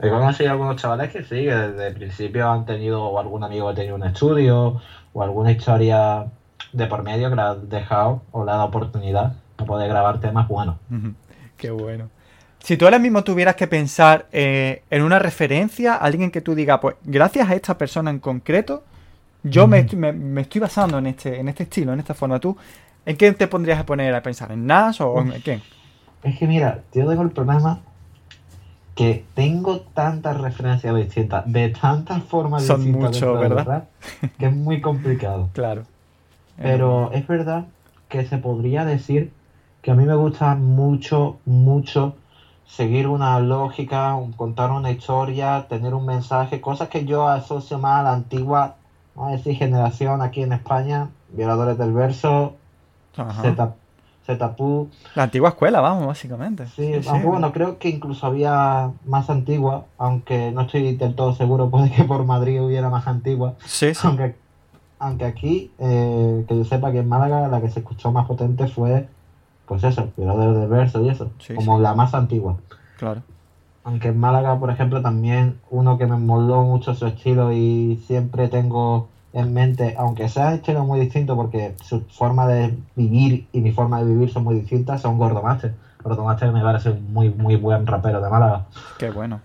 He 0.00 0.08
conocido 0.08 0.50
algunos 0.50 0.76
chavales 0.76 1.10
que 1.10 1.22
sí, 1.22 1.44
que 1.44 1.54
desde 1.54 1.88
el 1.88 1.94
principio 1.94 2.50
han 2.50 2.64
tenido, 2.64 3.18
algún 3.18 3.44
amigo 3.44 3.66
que 3.66 3.72
ha 3.72 3.74
tenido 3.74 3.96
un 3.96 4.04
estudio, 4.04 4.80
o 5.12 5.22
alguna 5.22 5.50
historia 5.50 6.26
de 6.72 6.86
por 6.86 7.02
medio 7.02 7.30
que 7.30 7.36
le 7.36 7.42
ha 7.42 7.54
dejado 7.54 8.22
o 8.32 8.44
le 8.44 8.50
ha 8.50 8.54
dado 8.54 8.66
oportunidad 8.66 9.32
de 9.56 9.64
poder 9.64 9.88
grabar 9.88 10.20
temas 10.20 10.46
buenos. 10.48 10.76
Qué 11.56 11.70
bueno. 11.70 12.10
Si 12.58 12.76
tú 12.76 12.84
ahora 12.84 12.98
mismo 12.98 13.22
tuvieras 13.24 13.56
que 13.56 13.66
pensar 13.66 14.26
eh, 14.32 14.82
en 14.90 15.02
una 15.02 15.18
referencia, 15.18 15.94
alguien 15.94 16.30
que 16.30 16.40
tú 16.40 16.54
digas, 16.54 16.80
pues 16.80 16.96
gracias 17.04 17.48
a 17.48 17.54
esta 17.54 17.78
persona 17.78 18.10
en 18.10 18.18
concreto, 18.18 18.84
yo 19.50 19.66
me, 19.66 19.80
estoy 20.40 20.60
basando 20.60 20.98
en 20.98 21.06
este, 21.06 21.40
en 21.40 21.48
este 21.48 21.64
estilo, 21.64 21.92
en 21.92 22.00
esta 22.00 22.14
forma. 22.14 22.38
¿Tú 22.38 22.56
en 23.04 23.16
qué 23.16 23.32
te 23.32 23.46
pondrías 23.46 23.78
a 23.78 23.86
poner 23.86 24.14
a 24.14 24.22
pensar? 24.22 24.52
¿En 24.52 24.66
Nash 24.66 25.00
o 25.00 25.20
en 25.20 25.40
qué? 25.42 25.60
Es 26.22 26.38
que 26.38 26.46
mira, 26.46 26.82
yo 26.92 27.06
tengo 27.06 27.22
el 27.22 27.30
problema 27.30 27.80
que 28.96 29.24
tengo 29.34 29.80
tantas 29.80 30.40
referencias 30.40 30.96
distintas, 30.96 31.44
de 31.52 31.68
tantas 31.68 32.22
formas 32.24 32.64
Son 32.64 32.82
distintas. 32.82 33.12
mucho, 33.12 33.34
¿verdad? 33.34 33.84
que 34.38 34.46
es 34.46 34.52
muy 34.52 34.80
complicado. 34.80 35.50
claro. 35.52 35.82
Pero 36.56 37.12
es 37.12 37.26
verdad 37.26 37.66
que 38.08 38.24
se 38.24 38.38
podría 38.38 38.86
decir 38.86 39.30
que 39.82 39.90
a 39.90 39.94
mí 39.94 40.04
me 40.04 40.14
gusta 40.14 40.54
mucho, 40.54 41.38
mucho 41.44 42.16
seguir 42.66 43.06
una 43.06 43.38
lógica, 43.40 44.16
contar 44.36 44.70
una 44.70 44.90
historia, 44.90 45.66
tener 45.68 45.92
un 45.92 46.06
mensaje, 46.06 46.60
cosas 46.62 46.88
que 46.88 47.04
yo 47.04 47.28
asocio 47.28 47.78
más 47.78 48.00
a 48.00 48.02
la 48.04 48.12
antigua 48.14 48.75
vamos 49.16 49.32
a 49.32 49.36
decir, 49.36 49.56
generación 49.56 50.22
aquí 50.22 50.42
en 50.42 50.52
España, 50.52 51.08
Violadores 51.30 51.78
del 51.78 51.92
Verso, 51.92 52.54
Zetapú. 54.26 54.90
La 55.14 55.24
antigua 55.24 55.50
escuela, 55.50 55.80
vamos, 55.80 56.06
básicamente. 56.06 56.66
Sí, 56.66 56.92
bueno, 57.24 57.52
creo 57.52 57.78
que 57.78 57.88
incluso 57.88 58.26
había 58.26 58.90
más 59.06 59.30
antigua, 59.30 59.86
aunque 59.98 60.52
no 60.52 60.62
estoy 60.62 60.96
del 60.96 61.14
todo 61.14 61.34
seguro, 61.34 61.70
puede 61.70 61.90
que 61.90 62.04
por 62.04 62.24
Madrid 62.24 62.60
hubiera 62.60 62.90
más 62.90 63.06
antigua. 63.06 63.54
Sí, 63.64 63.94
sí. 63.94 64.06
Aunque, 64.06 64.36
aunque 64.98 65.24
aquí, 65.24 65.70
eh, 65.78 66.44
que 66.46 66.56
yo 66.56 66.64
sepa 66.64 66.92
que 66.92 66.98
en 66.98 67.08
Málaga 67.08 67.48
la 67.48 67.60
que 67.60 67.70
se 67.70 67.80
escuchó 67.80 68.12
más 68.12 68.26
potente 68.26 68.66
fue, 68.66 69.08
pues 69.66 69.82
eso, 69.82 70.10
Violadores 70.16 70.58
del 70.60 70.68
Verso 70.68 71.02
y 71.02 71.08
eso, 71.08 71.30
como 71.54 71.80
la 71.80 71.94
más 71.94 72.12
antigua. 72.12 72.56
Claro. 72.98 73.22
Aunque 73.86 74.08
en 74.08 74.18
Málaga, 74.18 74.58
por 74.58 74.68
ejemplo, 74.70 75.00
también 75.00 75.60
uno 75.70 75.96
que 75.96 76.08
me 76.08 76.16
moló 76.16 76.62
mucho 76.64 76.92
su 76.96 77.06
estilo 77.06 77.52
y 77.52 78.02
siempre 78.04 78.48
tengo 78.48 79.06
en 79.32 79.54
mente, 79.54 79.94
aunque 79.96 80.28
sea 80.28 80.54
estilo 80.54 80.84
muy 80.84 80.98
distinto 80.98 81.36
porque 81.36 81.76
su 81.84 82.00
forma 82.00 82.48
de 82.48 82.76
vivir 82.96 83.46
y 83.52 83.60
mi 83.60 83.70
forma 83.70 84.00
de 84.02 84.06
vivir 84.06 84.32
son 84.32 84.42
muy 84.42 84.56
distintas, 84.56 85.02
son 85.02 85.18
Gordomaster. 85.18 85.72
Gordomaster 86.02 86.50
me 86.50 86.62
parece 86.62 86.90
un 86.90 87.12
muy, 87.12 87.30
muy 87.30 87.54
buen 87.54 87.86
rapero 87.86 88.20
de 88.20 88.28
Málaga. 88.28 88.66
Qué 88.98 89.08
bueno. 89.12 89.40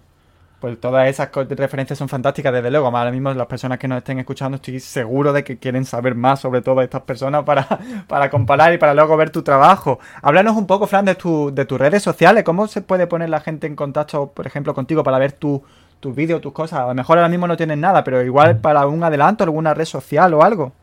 Pues 0.62 0.80
todas 0.80 1.10
esas 1.10 1.32
referencias 1.34 1.98
son 1.98 2.08
fantásticas, 2.08 2.53
desde 2.53 2.70
luego. 2.70 2.86
Ahora 2.96 3.10
mismo 3.10 3.34
las 3.34 3.48
personas 3.48 3.80
que 3.80 3.88
nos 3.88 3.98
estén 3.98 4.20
escuchando 4.20 4.58
estoy 4.58 4.80
seguro 4.80 5.34
de 5.34 5.44
que 5.44 5.58
quieren 5.58 5.86
saber 5.86 6.13
más 6.13 6.39
sobre 6.39 6.62
todas 6.62 6.84
estas 6.84 7.01
personas 7.01 7.44
para, 7.44 7.68
para 8.08 8.30
comparar 8.30 8.72
y 8.72 8.77
para 8.77 8.94
luego 8.94 9.18
ver 9.18 9.32
tu 9.32 9.41
trabajo. 9.41 9.98
Háblanos 10.22 10.56
un 10.56 10.68
poco, 10.68 10.86
Fran, 10.86 11.03
de, 11.03 11.15
tu, 11.15 11.51
de 11.51 11.65
tus 11.65 11.80
redes 11.80 12.03
sociales. 12.03 12.44
¿Cómo 12.44 12.68
se 12.68 12.84
puede 12.84 13.08
poner 13.08 13.30
la 13.30 13.39
gente 13.39 13.65
en 13.65 13.75
contacto, 13.75 14.27
por 14.27 14.46
ejemplo, 14.46 14.75
contigo 14.75 15.03
para 15.03 15.18
ver 15.18 15.32
tus 15.32 15.62
vídeos, 16.03 16.41
tus 16.41 16.53
cosas? 16.53 16.82
A 16.82 16.88
lo 16.89 16.94
mejor 16.94 17.18
ahora 17.18 17.30
mismo 17.30 17.48
no 17.48 17.58
tienes 17.58 17.80
nada, 17.80 18.03
pero 18.03 18.22
igual 18.22 18.58
para 18.60 18.86
un 18.86 19.03
adelanto, 19.03 19.44
alguna 19.44 19.74
red 19.74 19.86
social 19.86 20.32
o 20.36 20.44
algo. 20.44 20.74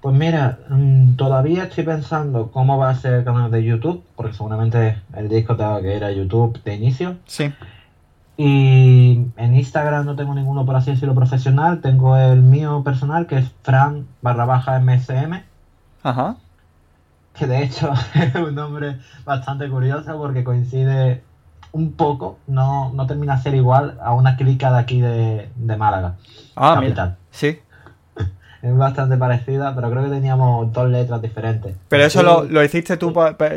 Pues 0.00 0.16
mira, 0.16 0.60
mm, 0.70 1.16
todavía 1.16 1.64
estoy 1.64 1.84
pensando 1.84 2.50
cómo 2.50 2.78
va 2.78 2.88
a 2.88 2.94
ser 2.94 3.12
el 3.12 3.24
canal 3.24 3.50
de 3.50 3.64
YouTube, 3.64 4.02
porque 4.16 4.32
seguramente 4.32 4.96
el 5.14 5.28
disco 5.28 5.58
que 5.58 5.94
ir 5.94 6.04
a 6.04 6.10
YouTube 6.10 6.62
de 6.62 6.74
inicio. 6.74 7.16
Sí. 7.26 7.52
Y 8.36 9.26
en 9.36 9.54
Instagram 9.54 10.06
no 10.06 10.16
tengo 10.16 10.34
ninguno, 10.34 10.66
por 10.66 10.76
así 10.76 10.90
decirlo, 10.90 11.14
profesional. 11.14 11.80
Tengo 11.80 12.16
el 12.16 12.42
mío 12.42 12.82
personal, 12.82 13.26
que 13.26 13.38
es 13.38 13.52
Fran 13.62 14.06
barra 14.22 14.44
baja 14.44 14.78
MSM. 14.80 15.42
Ajá. 16.02 16.36
Que 17.34 17.46
de 17.46 17.62
hecho 17.62 17.92
es 18.14 18.34
un 18.34 18.54
nombre 18.54 18.98
bastante 19.24 19.68
curioso 19.68 20.16
porque 20.18 20.44
coincide 20.44 21.22
un 21.72 21.92
poco, 21.92 22.38
no, 22.46 22.92
no 22.92 23.06
termina 23.06 23.34
a 23.34 23.42
ser 23.42 23.54
igual 23.54 23.98
a 24.00 24.14
una 24.14 24.36
clica 24.36 24.72
de 24.72 24.78
aquí 24.78 25.00
de, 25.00 25.76
Málaga. 25.76 26.14
Ah, 26.54 26.74
capital. 26.76 27.16
Sí. 27.32 27.58
Es 28.64 28.74
bastante 28.74 29.18
parecida, 29.18 29.74
pero 29.74 29.90
creo 29.90 30.04
que 30.04 30.10
teníamos 30.10 30.72
dos 30.72 30.88
letras 30.88 31.20
diferentes. 31.20 31.76
¿Pero 31.88 32.04
eso 32.04 32.22
lo, 32.22 32.44
lo, 32.44 32.64
hiciste 32.64 32.96
tú, 32.96 33.12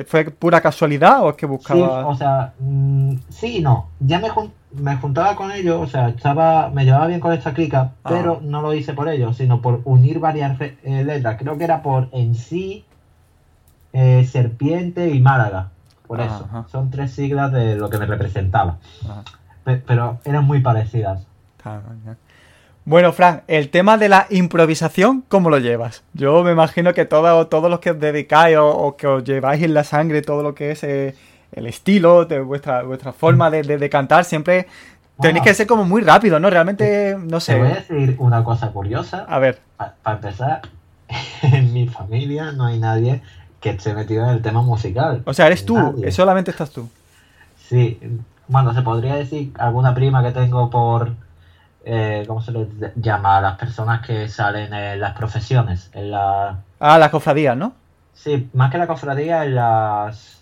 fue 0.06 0.26
pura 0.32 0.60
casualidad 0.60 1.24
o 1.24 1.30
es 1.30 1.36
que 1.38 1.46
buscabas...? 1.46 2.02
Sí, 2.02 2.08
o 2.08 2.16
sea, 2.16 2.54
mm, 2.60 3.14
sí 3.30 3.58
y 3.58 3.62
no. 3.62 3.88
Ya 4.02 4.20
me, 4.20 4.28
me 4.74 4.98
juntaba 4.98 5.38
con 5.38 5.52
ellos, 5.52 5.82
o 5.82 5.88
sea, 5.88 6.10
estaba 6.10 6.70
me 6.70 6.84
llevaba 6.84 7.08
bien 7.08 7.22
con 7.22 7.32
esta 7.32 7.54
clica, 7.54 7.92
ah. 8.04 8.10
pero 8.10 8.42
no 8.44 8.62
lo 8.62 8.74
hice 8.74 8.94
por 8.94 9.08
ellos, 9.08 9.38
sino 9.38 9.62
por 9.62 9.80
unir 9.86 10.20
varias 10.20 10.60
eh, 10.60 11.04
letras. 11.06 11.38
Creo 11.40 11.58
que 11.58 11.64
era 11.64 11.82
por 11.82 12.10
en 12.12 12.36
sí, 12.36 12.84
eh, 13.94 14.28
Serpiente 14.30 15.10
y 15.10 15.22
Málaga. 15.22 15.70
Por 16.06 16.20
eso. 16.22 16.48
Son 16.70 16.90
tres 16.90 17.12
siglas 17.12 17.52
de 17.52 17.76
lo 17.76 17.90
que 17.90 17.98
me 17.98 18.06
representaba. 18.06 18.78
Pero 19.64 20.20
eran 20.24 20.46
muy 20.46 20.62
parecidas. 20.62 21.28
Bueno, 22.88 23.12
Fran, 23.12 23.42
el 23.50 23.68
tema 23.70 23.98
de 23.98 24.08
la 24.08 24.28
improvisación, 24.30 25.26
¿cómo 25.28 25.50
lo 25.50 25.60
llevas? 25.60 26.04
Yo 26.14 26.42
me 26.42 26.54
imagino 26.54 26.94
que 26.94 27.04
todos 27.04 27.70
los 27.70 27.80
que 27.82 27.92
os 27.92 28.00
dedicáis 28.00 28.56
o, 28.58 28.96
que 28.98 29.08
os 29.08 29.26
lleváis 29.26 29.62
en 29.62 29.74
la 29.74 29.84
sangre 29.84 30.22
todo 30.22 30.42
lo 30.42 30.56
que 30.56 30.72
es 30.72 30.86
eh, 30.86 31.14
el 31.52 31.68
estilo, 31.68 32.24
de 32.24 32.40
vuestra, 32.40 32.84
vuestra 32.84 33.12
forma 33.12 33.52
de, 33.52 33.90
cantar, 33.90 34.24
siempre 34.24 34.68
tenéis 35.20 35.44
que 35.44 35.54
ser 35.54 35.68
como 35.68 35.84
muy 35.84 36.02
rápido, 36.02 36.40
¿no? 36.40 36.50
Realmente, 36.50 37.18
no 37.20 37.42
sé. 37.42 37.56
Te 37.56 37.60
voy 37.60 37.72
a 37.72 37.76
decir 37.76 38.16
una 38.20 38.42
cosa 38.46 38.70
curiosa. 38.70 39.26
A 39.28 39.38
ver. 39.40 39.60
Para 39.76 40.16
empezar, 40.16 40.62
en 41.42 41.74
mi 41.74 41.90
familia 41.90 42.54
no 42.54 42.68
hay 42.68 42.80
nadie 42.80 43.22
que 43.60 43.72
esté 43.72 43.94
metido 43.96 44.24
en 44.24 44.30
el 44.30 44.42
tema 44.42 44.62
musical. 44.62 45.24
O 45.26 45.34
sea, 45.34 45.48
eres 45.48 45.66
tú, 45.66 46.06
solamente 46.12 46.52
estás 46.52 46.72
tú. 46.72 46.88
Sí, 47.68 48.00
bueno, 48.48 48.74
se 48.74 48.82
podría 48.82 49.16
decir 49.16 49.52
alguna 49.60 49.94
prima 49.94 50.24
que 50.24 50.32
tengo 50.32 50.70
por 50.70 51.27
eh, 51.90 52.26
¿cómo 52.28 52.42
se 52.42 52.52
les 52.52 52.68
llama? 52.98 53.38
A 53.38 53.42
las 53.42 53.58
personas 53.58 54.06
que 54.06 54.28
salen 54.28 54.74
en 54.74 55.00
las 55.00 55.16
profesiones, 55.16 55.90
en 55.94 56.12
la... 56.12 56.60
Ah, 56.82 56.98
las 56.98 57.10
cofradías, 57.10 57.56
¿no? 57.56 57.74
Sí, 58.14 58.50
más 58.54 58.72
que 58.72 58.78
la 58.78 58.88
cofradía, 58.88 59.46
en 59.46 59.56
las... 59.56 60.42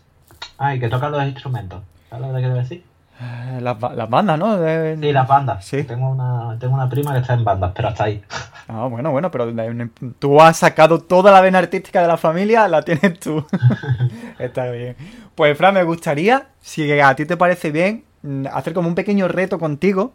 Ay, 0.58 0.80
que 0.80 0.90
tocan 0.90 1.12
los 1.12 1.24
instrumentos. 1.24 1.84
¿Sabes 2.10 2.28
lo 2.28 2.34
que 2.34 2.40
quiero 2.40 2.56
decir? 2.56 2.84
Eh, 3.22 3.60
las, 3.62 3.80
bandas, 3.80 4.40
¿no? 4.40 4.58
Sí, 4.58 5.12
las 5.12 5.28
bandas. 5.28 5.64
Sí. 5.64 5.84
Tengo 5.84 6.10
una, 6.10 6.58
tengo 6.60 6.74
una 6.74 6.90
prima 6.90 7.14
que 7.14 7.20
está 7.20 7.36
en 7.36 7.44
bandas, 7.44 7.72
pero 7.76 7.90
hasta 7.90 8.06
ahí. 8.06 8.24
Ah, 8.68 8.88
bueno, 8.88 9.12
bueno, 9.12 9.30
pero 9.30 9.54
tú 10.18 10.42
has 10.42 10.58
sacado 10.58 11.00
toda 11.00 11.32
la 11.32 11.40
vena 11.40 11.60
artística 11.60 12.02
de 12.02 12.08
la 12.08 12.18
familia, 12.18 12.68
la 12.68 12.82
tienes 12.82 13.20
tú. 13.20 13.46
está 14.40 14.72
bien. 14.72 14.96
Pues, 15.36 15.56
Fran, 15.56 15.76
me 15.76 15.84
gustaría, 15.84 16.48
si 16.62 17.00
a 17.00 17.16
ti 17.16 17.28
te 17.28 17.38
parece 17.38 17.70
bien, 17.70 18.06
mm, 18.24 18.48
hacer 18.52 18.74
como 18.74 18.88
un 18.88 18.96
pequeño 18.96 19.28
reto 19.28 19.60
contigo 19.60 20.14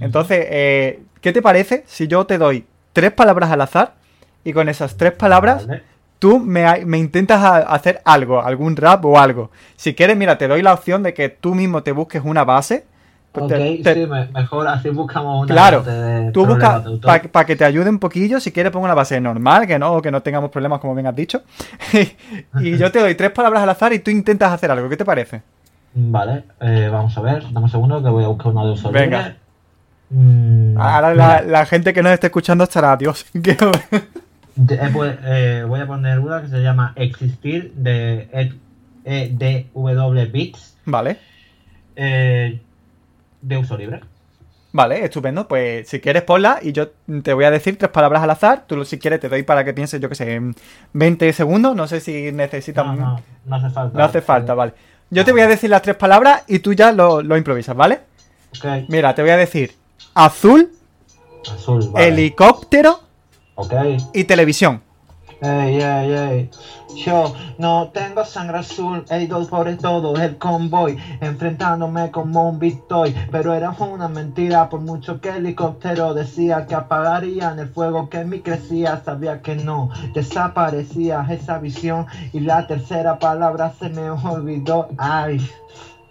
entonces, 0.00 0.46
eh, 0.48 1.02
¿qué 1.20 1.32
te 1.32 1.42
parece 1.42 1.84
si 1.86 2.06
yo 2.06 2.26
te 2.26 2.38
doy 2.38 2.64
tres 2.92 3.12
palabras 3.12 3.50
al 3.50 3.60
azar 3.60 3.94
y 4.44 4.52
con 4.52 4.68
esas 4.68 4.96
tres 4.96 5.12
palabras 5.12 5.66
tú 6.18 6.38
me, 6.38 6.64
intentas 6.98 7.64
hacer 7.66 8.00
algo, 8.04 8.42
algún 8.42 8.76
rap 8.76 9.04
o 9.04 9.18
algo? 9.18 9.50
Si 9.76 9.94
quieres, 9.94 10.16
mira, 10.16 10.38
te 10.38 10.48
doy 10.48 10.62
la 10.62 10.72
opción 10.72 11.02
de 11.02 11.14
que 11.14 11.28
tú 11.28 11.54
mismo 11.54 11.82
te 11.82 11.92
busques 11.92 12.22
una 12.24 12.44
base. 12.44 12.86
Pues 13.30 13.44
ok, 13.44 13.94
sí, 13.94 14.06
mejor 14.32 14.66
así 14.68 14.88
buscamos 14.88 15.42
una 15.42 15.52
Claro, 15.52 15.84
tú 16.32 16.46
buscas 16.46 16.82
para 17.30 17.44
que 17.44 17.56
te 17.56 17.64
ayude 17.64 17.90
un 17.90 17.98
poquillo, 17.98 18.40
si 18.40 18.52
quieres 18.52 18.72
pongo 18.72 18.86
una 18.86 18.94
base 18.94 19.20
normal, 19.20 19.66
que 19.66 19.78
no, 19.78 20.00
que 20.00 20.10
no 20.10 20.22
tengamos 20.22 20.50
problemas 20.50 20.80
como 20.80 20.94
bien 20.94 21.06
has 21.06 21.14
dicho. 21.14 21.42
y 22.60 22.78
yo 22.78 22.90
te 22.90 23.00
doy 23.00 23.14
tres 23.16 23.30
palabras 23.30 23.62
al 23.62 23.68
azar 23.68 23.92
y 23.92 23.98
tú 23.98 24.10
intentas 24.10 24.50
hacer 24.50 24.70
algo, 24.70 24.88
¿qué 24.88 24.96
te 24.96 25.04
parece? 25.04 25.42
Vale, 25.94 26.44
eh, 26.60 26.88
vamos 26.90 27.16
a 27.18 27.20
ver, 27.20 27.42
dame 27.42 27.64
un 27.64 27.68
segundo 27.68 28.02
que 28.02 28.08
voy 28.08 28.24
a 28.24 28.28
buscar 28.28 28.52
una 28.52 28.64
de 28.64 28.70
usuario. 28.72 29.00
Venga. 29.00 29.36
Mm, 30.10 30.78
Ahora 30.78 31.42
la, 31.42 31.66
gente 31.66 31.92
que 31.92 32.02
nos 32.02 32.12
esté 32.12 32.28
escuchando 32.28 32.64
estará, 32.64 32.96
Dios. 32.96 33.26
Eh, 34.70 34.90
pues, 34.92 35.16
eh, 35.22 35.64
voy 35.68 35.78
a 35.78 35.86
poner 35.86 36.18
una 36.18 36.42
que 36.42 36.48
se 36.48 36.60
llama 36.60 36.92
Existir 36.96 37.72
de 37.74 38.28
EDW 39.04 40.32
Bits. 40.32 40.76
Vale. 40.84 41.16
Eh, 41.94 42.60
de 43.40 43.56
uso 43.56 43.76
libre. 43.76 44.00
Vale, 44.72 45.04
estupendo. 45.04 45.46
Pues 45.46 45.88
si 45.88 46.00
quieres 46.00 46.22
ponla 46.22 46.58
y 46.60 46.72
yo 46.72 46.88
te 47.22 47.34
voy 47.34 47.44
a 47.44 47.52
decir 47.52 47.78
tres 47.78 47.92
palabras 47.92 48.20
al 48.20 48.30
azar. 48.30 48.64
Tú 48.66 48.84
si 48.84 48.98
quieres 48.98 49.20
te 49.20 49.28
doy 49.28 49.44
para 49.44 49.64
que 49.64 49.74
pienses, 49.74 50.00
yo 50.00 50.08
que 50.08 50.16
sé, 50.16 50.40
20 50.92 51.32
segundos. 51.32 51.76
No 51.76 51.86
sé 51.86 52.00
si 52.00 52.32
necesitas... 52.32 52.84
No, 52.84 53.22
no, 53.44 53.54
hace 53.54 53.70
falta. 53.70 53.96
No 53.96 54.04
hace 54.04 54.20
falta, 54.20 54.54
vale. 54.54 54.72
Yo 55.10 55.24
te 55.24 55.30
voy 55.30 55.42
a 55.42 55.46
decir 55.46 55.70
las 55.70 55.82
tres 55.82 55.94
palabras 55.94 56.42
y 56.48 56.58
tú 56.58 56.72
ya 56.72 56.90
lo, 56.90 57.22
lo 57.22 57.36
improvisas, 57.36 57.76
¿vale? 57.76 58.00
Mira, 58.88 59.14
te 59.14 59.22
voy 59.22 59.30
a 59.30 59.36
decir 59.36 59.72
azul, 60.14 60.72
helicóptero 61.96 63.00
y 64.12 64.24
televisión. 64.24 64.82
Ey, 65.40 65.80
ey, 65.80 66.12
ey. 66.12 66.50
Yo 66.96 67.32
no 67.58 67.90
tengo 67.90 68.24
sangre 68.24 68.58
azul, 68.58 69.04
he 69.08 69.22
ido 69.22 69.46
por 69.46 69.72
todo 69.76 70.16
el 70.16 70.36
convoy, 70.36 70.98
enfrentándome 71.20 72.10
como 72.10 72.48
un 72.48 72.58
victory, 72.58 73.14
pero 73.30 73.54
era 73.54 73.70
una 73.70 74.08
mentira, 74.08 74.68
por 74.68 74.80
mucho 74.80 75.20
que 75.20 75.28
el 75.28 75.36
helicóptero 75.36 76.12
decía 76.12 76.66
que 76.66 76.74
apagarían 76.74 77.58
el 77.60 77.68
fuego 77.68 78.08
que 78.08 78.18
en 78.18 78.30
mí 78.30 78.40
crecía, 78.40 79.00
sabía 79.04 79.40
que 79.40 79.54
no, 79.54 79.90
desaparecía 80.12 81.24
esa 81.30 81.58
visión. 81.58 82.06
Y 82.32 82.40
la 82.40 82.66
tercera 82.66 83.20
palabra 83.20 83.72
se 83.78 83.90
me 83.90 84.10
olvidó, 84.10 84.88
ay 84.98 85.38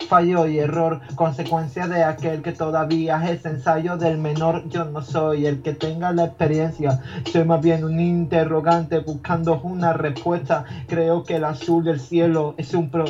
fallo 0.08 0.48
y 0.48 0.60
error, 0.60 1.02
consecuencia 1.16 1.88
de 1.88 2.04
aquel 2.04 2.42
que 2.42 2.52
todavía 2.52 3.30
es 3.30 3.46
ensayo 3.46 3.98
del 3.98 4.18
menor. 4.18 4.68
Yo 4.70 4.86
no 4.86 5.02
soy 5.02 5.46
el 5.46 5.62
que 5.62 5.74
tenga 5.74 6.12
la 6.14 6.26
experiencia, 6.26 7.02
soy 7.32 7.44
más 7.44 7.62
bien 7.62 7.84
un 7.84 8.00
interrogante 8.00 9.00
buscando 9.00 9.60
una 9.62 9.94
respuesta. 9.94 10.66
Creo 10.88 11.24
que 11.24 11.36
el 11.36 11.44
azul 11.44 11.84
del 11.84 12.00
cielo 12.00 12.56
es 12.58 12.74
un 12.74 12.90
pro. 12.90 13.06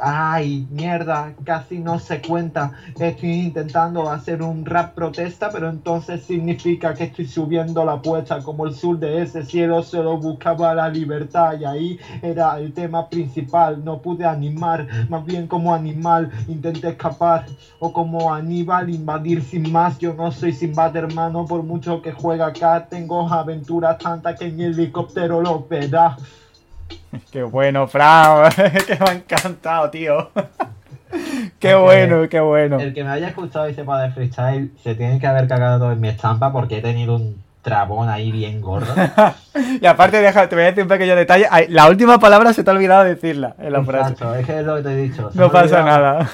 Ay, 0.00 0.66
mierda, 0.70 1.34
casi 1.44 1.78
no 1.78 1.98
se 1.98 2.20
cuenta. 2.20 2.72
Estoy 2.98 3.32
intentando 3.32 4.10
hacer 4.10 4.42
un 4.42 4.64
rap 4.64 4.94
protesta, 4.94 5.50
pero 5.50 5.68
entonces 5.68 6.22
significa 6.24 6.94
que 6.94 7.04
estoy 7.04 7.26
subiendo 7.26 7.84
la 7.84 7.94
apuesta. 7.94 8.42
Como 8.42 8.66
el 8.66 8.74
sur 8.74 8.98
de 8.98 9.22
ese 9.22 9.44
cielo 9.44 9.82
solo 9.82 10.18
buscaba 10.18 10.74
la 10.74 10.88
libertad 10.88 11.58
y 11.58 11.64
ahí 11.64 11.98
era 12.22 12.58
el 12.58 12.72
tema 12.72 13.08
principal. 13.08 13.84
No 13.84 14.00
pude 14.00 14.24
animar, 14.24 14.86
más 15.08 15.24
bien 15.24 15.46
como 15.46 15.74
animar 15.74 16.13
intenté 16.48 16.88
escapar 16.88 17.46
o 17.78 17.92
como 17.92 18.32
Aníbal 18.32 18.90
invadir 18.90 19.42
sin 19.42 19.70
más. 19.70 19.98
Yo 19.98 20.14
no 20.14 20.32
soy 20.32 20.52
Sinbad 20.52 20.96
hermano, 20.96 21.46
por 21.46 21.62
mucho 21.62 22.02
que 22.02 22.12
juega 22.12 22.46
acá, 22.46 22.86
tengo 22.88 23.28
aventuras 23.28 23.98
tantas 23.98 24.38
que 24.38 24.46
en 24.46 24.60
el 24.60 24.74
helicóptero 24.74 25.40
lo 25.40 25.66
verá. 25.66 26.16
Qué 27.30 27.42
bueno, 27.42 27.86
Fran, 27.86 28.50
que 28.86 28.96
me 28.98 29.10
ha 29.10 29.12
encantado, 29.14 29.90
tío. 29.90 30.30
qué 31.58 31.74
bueno, 31.74 32.28
qué 32.28 32.40
bueno. 32.40 32.78
El 32.78 32.92
que 32.92 33.04
me 33.04 33.10
haya 33.10 33.28
escuchado 33.28 33.68
y 33.68 33.74
sepa 33.74 34.02
de 34.02 34.10
freestyle 34.10 34.72
se 34.82 34.94
tiene 34.94 35.20
que 35.20 35.26
haber 35.26 35.46
cagado 35.46 35.92
en 35.92 36.00
mi 36.00 36.08
estampa 36.08 36.52
porque 36.52 36.78
he 36.78 36.82
tenido 36.82 37.16
un 37.16 37.43
trabón 37.64 38.08
ahí 38.08 38.30
bien 38.30 38.60
gordo. 38.60 38.94
y 39.80 39.84
aparte, 39.86 40.20
deja, 40.20 40.48
te 40.48 40.54
voy 40.54 40.64
a 40.64 40.66
decir 40.68 40.84
un 40.84 40.88
pequeño 40.88 41.16
detalle. 41.16 41.48
La 41.70 41.88
última 41.88 42.18
palabra 42.18 42.52
se 42.52 42.62
te 42.62 42.70
ha 42.70 42.74
olvidado 42.74 43.02
decirla 43.02 43.56
en 43.58 43.72
la 43.72 43.82
frase. 43.82 44.14
es 44.38 44.46
que 44.46 44.60
es 44.60 44.64
lo 44.64 44.76
que 44.76 44.82
te 44.82 44.92
he 44.92 44.96
dicho. 44.96 45.30
no 45.34 45.50
pasa 45.50 45.82
nada. 45.82 46.30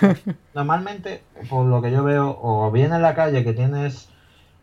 Normalmente, 0.55 1.23
por 1.49 1.65
lo 1.65 1.81
que 1.81 1.93
yo 1.93 2.05
veo, 2.05 2.39
o 2.43 2.71
bien 2.71 2.93
en 2.93 3.01
la 3.01 3.15
calle 3.15 3.45
que 3.45 3.55
tienes 3.55 4.11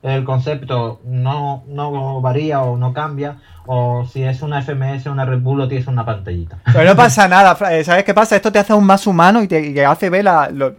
el 0.03 0.23
concepto 0.23 1.01
no, 1.05 1.63
no 1.67 2.21
varía 2.21 2.61
o 2.61 2.77
no 2.77 2.93
cambia, 2.93 3.37
o 3.65 4.05
si 4.05 4.23
es 4.23 4.41
una 4.41 4.61
FMS 4.61 5.07
o 5.07 5.11
una 5.11 5.25
Red 5.25 5.41
Bull 5.41 5.61
o 5.61 5.67
tienes 5.67 5.87
una 5.87 6.05
pantallita. 6.05 6.57
Pero 6.65 6.85
no 6.85 6.95
pasa 6.95 7.27
nada, 7.27 7.57
eh, 7.71 7.83
¿sabes 7.83 8.03
qué 8.03 8.13
pasa? 8.13 8.35
Esto 8.35 8.51
te 8.51 8.59
hace 8.59 8.73
aún 8.73 8.85
más 8.85 9.05
humano 9.05 9.43
y 9.43 9.47
te 9.47 9.85
hace 9.85 10.09
ver 10.09 10.25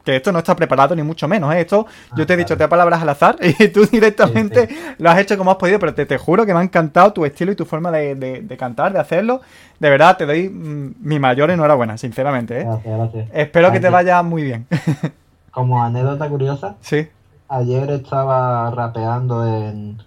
que 0.04 0.16
esto 0.16 0.32
no 0.32 0.38
está 0.38 0.56
preparado 0.56 0.96
ni 0.96 1.02
mucho 1.02 1.28
menos. 1.28 1.54
¿eh? 1.54 1.60
Esto, 1.60 1.86
yo 2.16 2.26
te 2.26 2.34
he 2.34 2.36
dicho, 2.36 2.56
te 2.56 2.66
palabras 2.66 3.02
al 3.02 3.08
azar 3.08 3.36
y 3.58 3.68
tú 3.68 3.84
directamente 3.86 4.68
lo 4.98 5.10
has 5.10 5.18
hecho 5.18 5.36
como 5.36 5.50
has 5.50 5.58
podido, 5.58 5.78
pero 5.78 5.94
te, 5.94 6.06
te, 6.06 6.16
juro 6.16 6.46
que 6.46 6.54
me 6.54 6.60
ha 6.60 6.62
encantado 6.62 7.12
tu 7.12 7.24
estilo 7.24 7.52
y 7.52 7.56
tu 7.56 7.64
forma 7.64 7.90
de, 7.90 8.56
cantar, 8.58 8.92
de 8.92 9.00
hacerlo. 9.00 9.42
De 9.78 9.90
verdad, 9.90 10.16
te 10.16 10.26
doy 10.26 10.48
mm, 10.48 10.94
mi 11.00 11.18
mayor 11.18 11.50
enhorabuena, 11.50 11.98
sinceramente. 11.98 12.60
¿eh? 12.60 12.64
Gracias, 12.64 12.96
gracias. 12.96 13.28
Espero 13.32 13.70
que 13.70 13.80
te 13.80 13.90
vaya 13.90 14.22
muy 14.22 14.42
bien. 14.42 14.66
como 15.50 15.82
anécdota 15.82 16.28
curiosa. 16.28 16.76
Sí 16.80 17.08
ayer 17.48 17.90
estaba 17.90 18.70
rapeando 18.70 19.46
en 19.46 19.98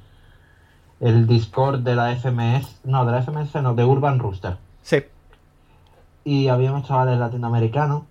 el 0.99 1.27
Discord 1.27 1.79
de 1.79 1.95
la 1.95 2.15
FMS, 2.15 2.81
no, 2.83 3.05
de 3.05 3.11
la 3.11 3.23
FMS, 3.23 3.55
no, 3.61 3.73
de 3.73 3.83
Urban 3.83 4.19
Rooster. 4.19 4.57
Sí. 4.83 5.03
Y 6.23 6.47
habíamos 6.47 6.87
chavales 6.87 7.17
latinoamericanos 7.17 8.03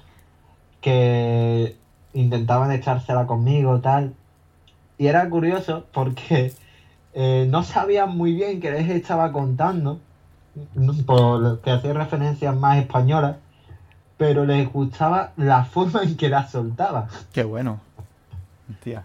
que 0.80 1.76
intentaban 2.14 2.72
echársela 2.72 3.26
conmigo, 3.26 3.80
tal. 3.80 4.14
Y 4.96 5.06
era 5.06 5.28
curioso 5.28 5.84
porque 5.92 6.52
eh, 7.12 7.46
no 7.50 7.62
sabían 7.62 8.16
muy 8.16 8.32
bien 8.32 8.60
qué 8.60 8.70
les 8.70 8.88
estaba 8.88 9.32
contando, 9.32 10.00
por 11.06 11.60
que 11.60 11.70
hacía 11.70 11.92
referencias 11.92 12.56
más 12.56 12.78
españolas, 12.78 13.36
pero 14.16 14.44
les 14.44 14.70
gustaba 14.72 15.32
la 15.36 15.64
forma 15.64 16.02
en 16.02 16.16
que 16.16 16.28
la 16.28 16.48
soltaba. 16.48 17.08
Qué 17.32 17.44
bueno. 17.44 17.80
Tía. 18.82 19.04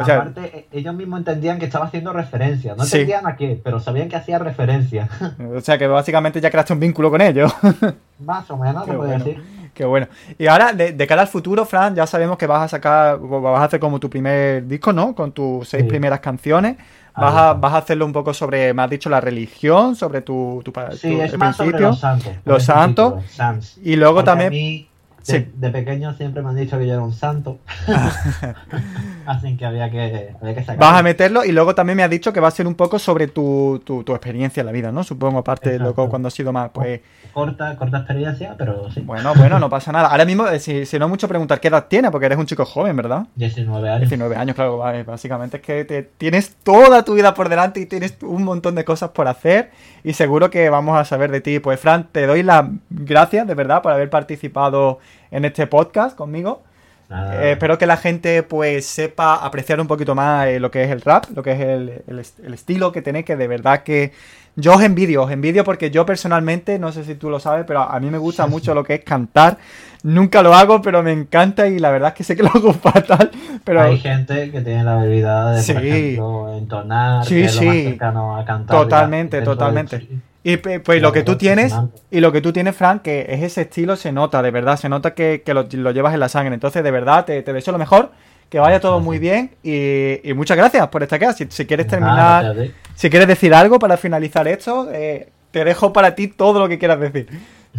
O 0.00 0.04
sea, 0.04 0.16
Aparte, 0.16 0.68
e, 0.72 0.78
ellos 0.78 0.94
mismos 0.94 1.18
entendían 1.18 1.58
que 1.58 1.64
estaba 1.64 1.86
haciendo 1.86 2.12
referencia. 2.12 2.74
No 2.76 2.84
entendían 2.84 3.26
a 3.26 3.36
qué, 3.36 3.60
pero 3.62 3.80
sabían 3.80 4.08
que 4.08 4.16
hacía 4.16 4.38
referencia. 4.38 5.08
O 5.56 5.60
sea, 5.60 5.76
que 5.76 5.86
básicamente 5.86 6.40
ya 6.40 6.50
creaste 6.50 6.72
un 6.72 6.80
vínculo 6.80 7.10
con 7.10 7.20
ellos. 7.20 7.52
Más 8.20 8.48
o 8.50 8.56
menos, 8.56 8.86
se 8.86 8.92
puede 8.92 9.18
decir. 9.18 9.42
Qué 9.74 9.84
bueno. 9.84 10.08
Y 10.38 10.46
ahora, 10.46 10.72
de, 10.72 11.06
cara 11.06 11.22
al 11.22 11.28
futuro, 11.28 11.64
Fran, 11.64 11.94
ya 11.94 12.06
sabemos 12.06 12.36
que 12.36 12.46
vas 12.46 12.62
a 12.62 12.68
sacar, 12.68 13.18
vas 13.18 13.60
a 13.60 13.64
hacer 13.64 13.80
como 13.80 14.00
tu 14.00 14.10
primer 14.10 14.66
disco, 14.66 14.92
¿no? 14.92 15.14
Con 15.14 15.32
tus 15.32 15.68
seis 15.68 15.84
primeras 15.84 16.20
canciones. 16.20 16.76
Vas 17.16 17.34
a, 17.34 17.54
vas 17.54 17.72
a, 17.72 17.78
hacerlo 17.78 18.06
un 18.06 18.12
poco 18.12 18.32
sobre, 18.32 18.72
me 18.74 18.82
has 18.82 18.90
dicho, 18.90 19.10
la 19.10 19.20
religión, 19.20 19.96
sobre 19.96 20.22
tu, 20.22 20.62
tu, 20.64 20.72
sí, 20.96 21.18
es 21.20 21.36
más 21.36 21.56
sobre 21.56 21.80
los 21.80 21.98
santos. 21.98 22.32
Los 22.44 22.64
santos. 22.64 23.78
Y 23.82 23.96
luego 23.96 24.22
también... 24.22 24.88
De, 25.32 25.70
pequeño 25.70 26.14
siempre 26.14 26.42
me 26.42 26.48
han 26.48 26.56
dicho 26.56 26.78
que 26.78 26.86
yo 26.86 26.94
era 26.94 27.02
un 27.02 27.12
santo. 27.12 27.58
Así 29.26 29.56
que 29.56 29.66
había 29.66 29.90
que, 29.90 30.34
había 30.40 30.54
que 30.54 30.60
sacarlo. 30.60 30.80
Vas 30.80 31.00
a 31.00 31.02
meterlo 31.02 31.44
y 31.44 31.52
luego 31.52 31.74
también 31.74 31.96
me 31.96 32.02
has 32.02 32.10
dicho 32.10 32.32
que 32.32 32.40
va 32.40 32.48
a 32.48 32.52
ser 32.52 32.66
un 32.66 32.74
poco 32.74 32.98
sobre 32.98 33.28
tu, 33.28 33.82
tu, 33.84 34.00
experiencia 34.14 34.60
en 34.60 34.66
la 34.66 34.72
vida, 34.72 34.90
¿no? 34.90 35.04
Supongo, 35.04 35.38
aparte 35.38 35.70
de 35.70 35.78
luego 35.78 36.08
cuando 36.08 36.28
has 36.28 36.34
sido 36.34 36.52
más, 36.52 36.70
pues... 36.70 37.00
Corta, 37.32 37.76
corta 37.76 37.98
experiencia, 37.98 38.54
pero 38.56 38.90
sí. 38.90 39.00
Bueno, 39.00 39.34
bueno, 39.36 39.58
no 39.58 39.68
pasa 39.68 39.92
nada. 39.92 40.08
Ahora 40.08 40.24
mismo, 40.24 40.46
eh, 40.48 40.58
si, 40.58 40.86
si 40.86 40.98
no 40.98 41.04
es 41.04 41.10
mucho 41.10 41.28
preguntar 41.28 41.60
qué 41.60 41.68
edad 41.68 41.86
tienes, 41.88 42.10
porque 42.10 42.26
eres 42.26 42.38
un 42.38 42.46
chico 42.46 42.64
joven, 42.64 42.96
¿verdad? 42.96 43.26
19 43.36 43.88
años. 43.88 44.00
19 44.00 44.36
años, 44.36 44.56
claro. 44.56 44.78
Básicamente 44.78 45.58
es 45.58 45.62
que 45.62 45.84
te, 45.84 46.02
tienes 46.02 46.56
toda 46.62 47.04
tu 47.04 47.14
vida 47.14 47.34
por 47.34 47.48
delante 47.48 47.80
y 47.80 47.86
tienes 47.86 48.16
un 48.22 48.44
montón 48.44 48.74
de 48.74 48.84
cosas 48.84 49.10
por 49.10 49.28
hacer 49.28 49.70
y 50.04 50.14
seguro 50.14 50.50
que 50.50 50.70
vamos 50.70 50.98
a 50.98 51.04
saber 51.04 51.30
de 51.30 51.40
ti. 51.40 51.58
Pues 51.58 51.78
Fran, 51.80 52.08
te 52.10 52.26
doy 52.26 52.42
las 52.42 52.64
gracias 52.90 53.46
de 53.46 53.54
verdad 53.54 53.82
por 53.82 53.92
haber 53.92 54.10
participado 54.10 54.98
en 55.30 55.44
este 55.44 55.66
podcast 55.66 56.16
conmigo. 56.16 56.62
Eh, 57.10 57.52
espero 57.52 57.78
que 57.78 57.86
la 57.86 57.96
gente 57.96 58.42
pues 58.42 58.84
sepa 58.84 59.36
apreciar 59.36 59.80
un 59.80 59.86
poquito 59.86 60.14
más 60.14 60.46
eh, 60.48 60.60
lo 60.60 60.70
que 60.70 60.84
es 60.84 60.90
el 60.90 61.00
rap, 61.00 61.24
lo 61.34 61.42
que 61.42 61.52
es 61.52 61.60
el, 61.60 62.52
estilo 62.52 62.92
que 62.92 63.00
tenéis, 63.00 63.24
que 63.24 63.36
de 63.36 63.48
verdad 63.48 63.82
que 63.82 64.12
yo 64.56 64.74
os 64.74 64.82
envidio, 64.82 65.22
os 65.22 65.30
envidio 65.30 65.64
porque 65.64 65.90
yo 65.90 66.04
personalmente, 66.04 66.78
no 66.78 66.92
sé 66.92 67.04
si 67.04 67.14
tú 67.14 67.30
lo 67.30 67.40
sabes, 67.40 67.64
pero 67.66 67.80
a 67.80 67.98
mí 67.98 68.10
me 68.10 68.18
gusta 68.18 68.46
mucho 68.46 68.74
lo 68.74 68.84
que 68.84 68.94
es 68.96 69.04
cantar. 69.04 69.56
Nunca 70.02 70.42
lo 70.42 70.54
hago, 70.54 70.82
pero 70.82 71.02
me 71.02 71.12
encanta 71.12 71.66
y 71.66 71.78
la 71.78 71.90
verdad 71.90 72.10
es 72.10 72.14
que 72.14 72.24
sé 72.24 72.36
que 72.36 72.42
lo 72.42 72.50
hago 72.50 72.72
fatal. 72.74 73.30
Pero... 73.64 73.80
Hay 73.80 73.98
gente 73.98 74.50
que 74.50 74.60
tiene 74.60 74.84
la 74.84 75.00
habilidad 75.00 75.56
de, 75.56 75.72
por 75.72 75.84
ejemplo, 75.84 76.58
entonar, 76.58 77.24
sí, 77.24 77.42
que 77.42 77.48
sí. 77.48 77.84
cercano 77.84 78.36
a 78.36 78.44
cantar. 78.44 78.76
Totalmente, 78.76 79.40
totalmente. 79.42 80.06
Y 80.42 80.56
pues 80.56 81.02
lo 81.02 81.12
que 81.12 81.22
tú 81.22 81.36
tienes, 81.36 81.74
y 82.10 82.20
lo 82.20 82.32
que 82.32 82.40
tú 82.40 82.52
tienes, 82.52 82.76
Frank, 82.76 83.02
que 83.02 83.26
es 83.28 83.42
ese 83.42 83.62
estilo, 83.62 83.96
se 83.96 84.12
nota, 84.12 84.40
de 84.40 84.50
verdad, 84.50 84.78
se 84.78 84.88
nota 84.88 85.12
que, 85.14 85.42
lo, 85.46 85.90
llevas 85.90 86.14
en 86.14 86.20
la 86.20 86.28
sangre. 86.28 86.54
Entonces, 86.54 86.84
de 86.84 86.90
verdad, 86.90 87.24
te, 87.24 87.42
deseo 87.42 87.72
lo 87.72 87.78
mejor, 87.78 88.12
que 88.48 88.58
vaya 88.60 88.80
todo 88.80 89.00
muy 89.00 89.18
bien 89.18 89.50
y, 89.62 90.32
muchas 90.34 90.56
gracias 90.56 90.86
por 90.88 91.02
estar 91.02 91.22
acá. 91.22 91.32
Si, 91.32 91.66
quieres 91.66 91.86
terminar, 91.86 92.54
si 92.94 93.10
quieres 93.10 93.28
decir 93.28 93.52
algo 93.52 93.78
para 93.78 93.96
finalizar 93.96 94.46
esto, 94.46 94.88
eh, 94.92 95.28
te 95.50 95.64
dejo 95.64 95.92
para 95.92 96.14
ti 96.14 96.28
todo 96.28 96.60
lo 96.60 96.68
que 96.68 96.78
quieras 96.78 97.00
decir. 97.00 97.28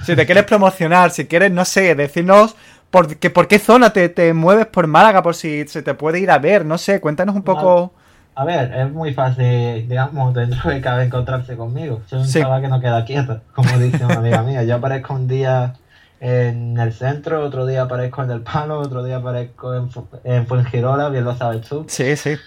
Si 0.05 0.15
te 0.15 0.25
quieres 0.25 0.43
promocionar, 0.43 1.11
si 1.11 1.25
quieres, 1.25 1.51
no 1.51 1.65
sé, 1.65 1.95
decirnos 1.95 2.55
por, 2.91 3.17
que, 3.17 3.29
por 3.29 3.47
qué 3.47 3.57
zona 3.57 3.93
te, 3.93 4.09
te 4.09 4.33
mueves 4.33 4.67
por 4.67 4.85
Málaga, 4.85 5.23
por 5.23 5.33
si 5.33 5.67
se 5.67 5.81
te 5.81 5.93
puede 5.93 6.19
ir 6.19 6.29
a 6.29 6.37
ver, 6.37 6.65
no 6.65 6.77
sé, 6.77 6.99
cuéntanos 6.99 7.35
un 7.35 7.43
poco... 7.43 7.93
A 8.39 8.45
ver, 8.45 8.73
es 8.73 8.89
muy 8.89 9.13
fácil, 9.13 9.89
digamos, 9.89 10.33
dentro 10.33 10.69
de 10.69 10.79
cada 10.79 11.03
encontrarse 11.03 11.57
conmigo. 11.57 12.01
Soy 12.07 12.19
un 12.19 12.25
chaval 12.25 12.61
que 12.61 12.69
no 12.69 12.79
queda 12.79 13.03
quieto, 13.03 13.41
como 13.53 13.77
dice 13.77 14.05
una 14.05 14.15
amiga 14.15 14.43
mía. 14.43 14.63
Yo 14.63 14.75
aparezco 14.75 15.13
un 15.13 15.27
día 15.27 15.73
en 16.21 16.79
el 16.79 16.93
centro, 16.93 17.43
otro 17.43 17.65
día 17.65 17.81
aparezco 17.81 18.23
en 18.23 18.31
el 18.31 18.39
palo, 18.39 18.79
otro 18.79 19.03
día 19.03 19.17
aparezco 19.17 19.75
en, 19.75 19.89
en 20.23 20.47
Fuengirola, 20.47 21.09
bien 21.09 21.25
lo 21.25 21.35
sabes 21.35 21.67
tú. 21.67 21.83
Sí, 21.89 22.15
sí. 22.15 22.37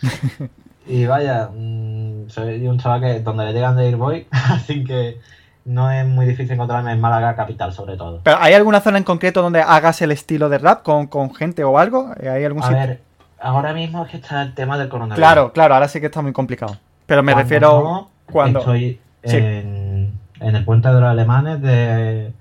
Y 0.87 1.05
vaya, 1.05 1.51
mm, 1.55 2.31
soy 2.31 2.67
un 2.67 2.79
chaval 2.79 3.03
que 3.03 3.21
donde 3.21 3.45
le 3.45 3.53
llegan 3.53 3.77
de 3.77 3.91
ir 3.91 3.97
voy, 3.97 4.27
así 4.31 4.85
que 4.85 5.21
no 5.67 5.91
es 5.91 6.07
muy 6.07 6.25
difícil 6.25 6.53
encontrarme 6.53 6.93
en 6.93 7.03
Málaga 7.03 7.37
capital 7.37 7.71
sobre 7.75 7.99
todo. 7.99 8.23
¿Pero 8.25 8.39
hay 8.41 8.55
alguna 8.55 8.81
zona 8.81 8.97
en 8.97 9.05
concreto 9.05 9.43
donde 9.43 9.61
hagas 9.61 10.01
el 10.01 10.11
estilo 10.11 10.49
de 10.49 10.57
rap 10.57 10.83
con, 10.85 11.07
con 11.07 11.35
gente 11.35 11.63
o 11.65 11.79
algo? 11.79 12.15
¿Hay 12.19 12.45
algún 12.45 12.65
A 12.65 12.71
ver, 12.71 13.03
ahora 13.43 13.75
mismo 13.75 14.05
es 14.05 14.11
que 14.11 14.17
está 14.19 14.43
el 14.43 14.55
tema 14.55 14.79
del 14.79 14.89
coronavirus. 14.89 15.19
Claro, 15.19 15.53
claro, 15.53 15.75
ahora 15.75 15.89
sí 15.89 16.01
que 16.01 16.07
está 16.07 16.23
muy 16.23 16.33
complicado. 16.33 16.77
Pero 17.07 17.23
me 17.23 17.35
refiero 17.35 18.09
cuando... 18.31 18.61
Estoy 18.61 19.01
en, 19.23 20.13
el 20.41 20.65
puente 20.65 20.89
de 20.89 20.95
los 20.95 21.05
alemanes 21.05 21.61
de, 21.61 22.33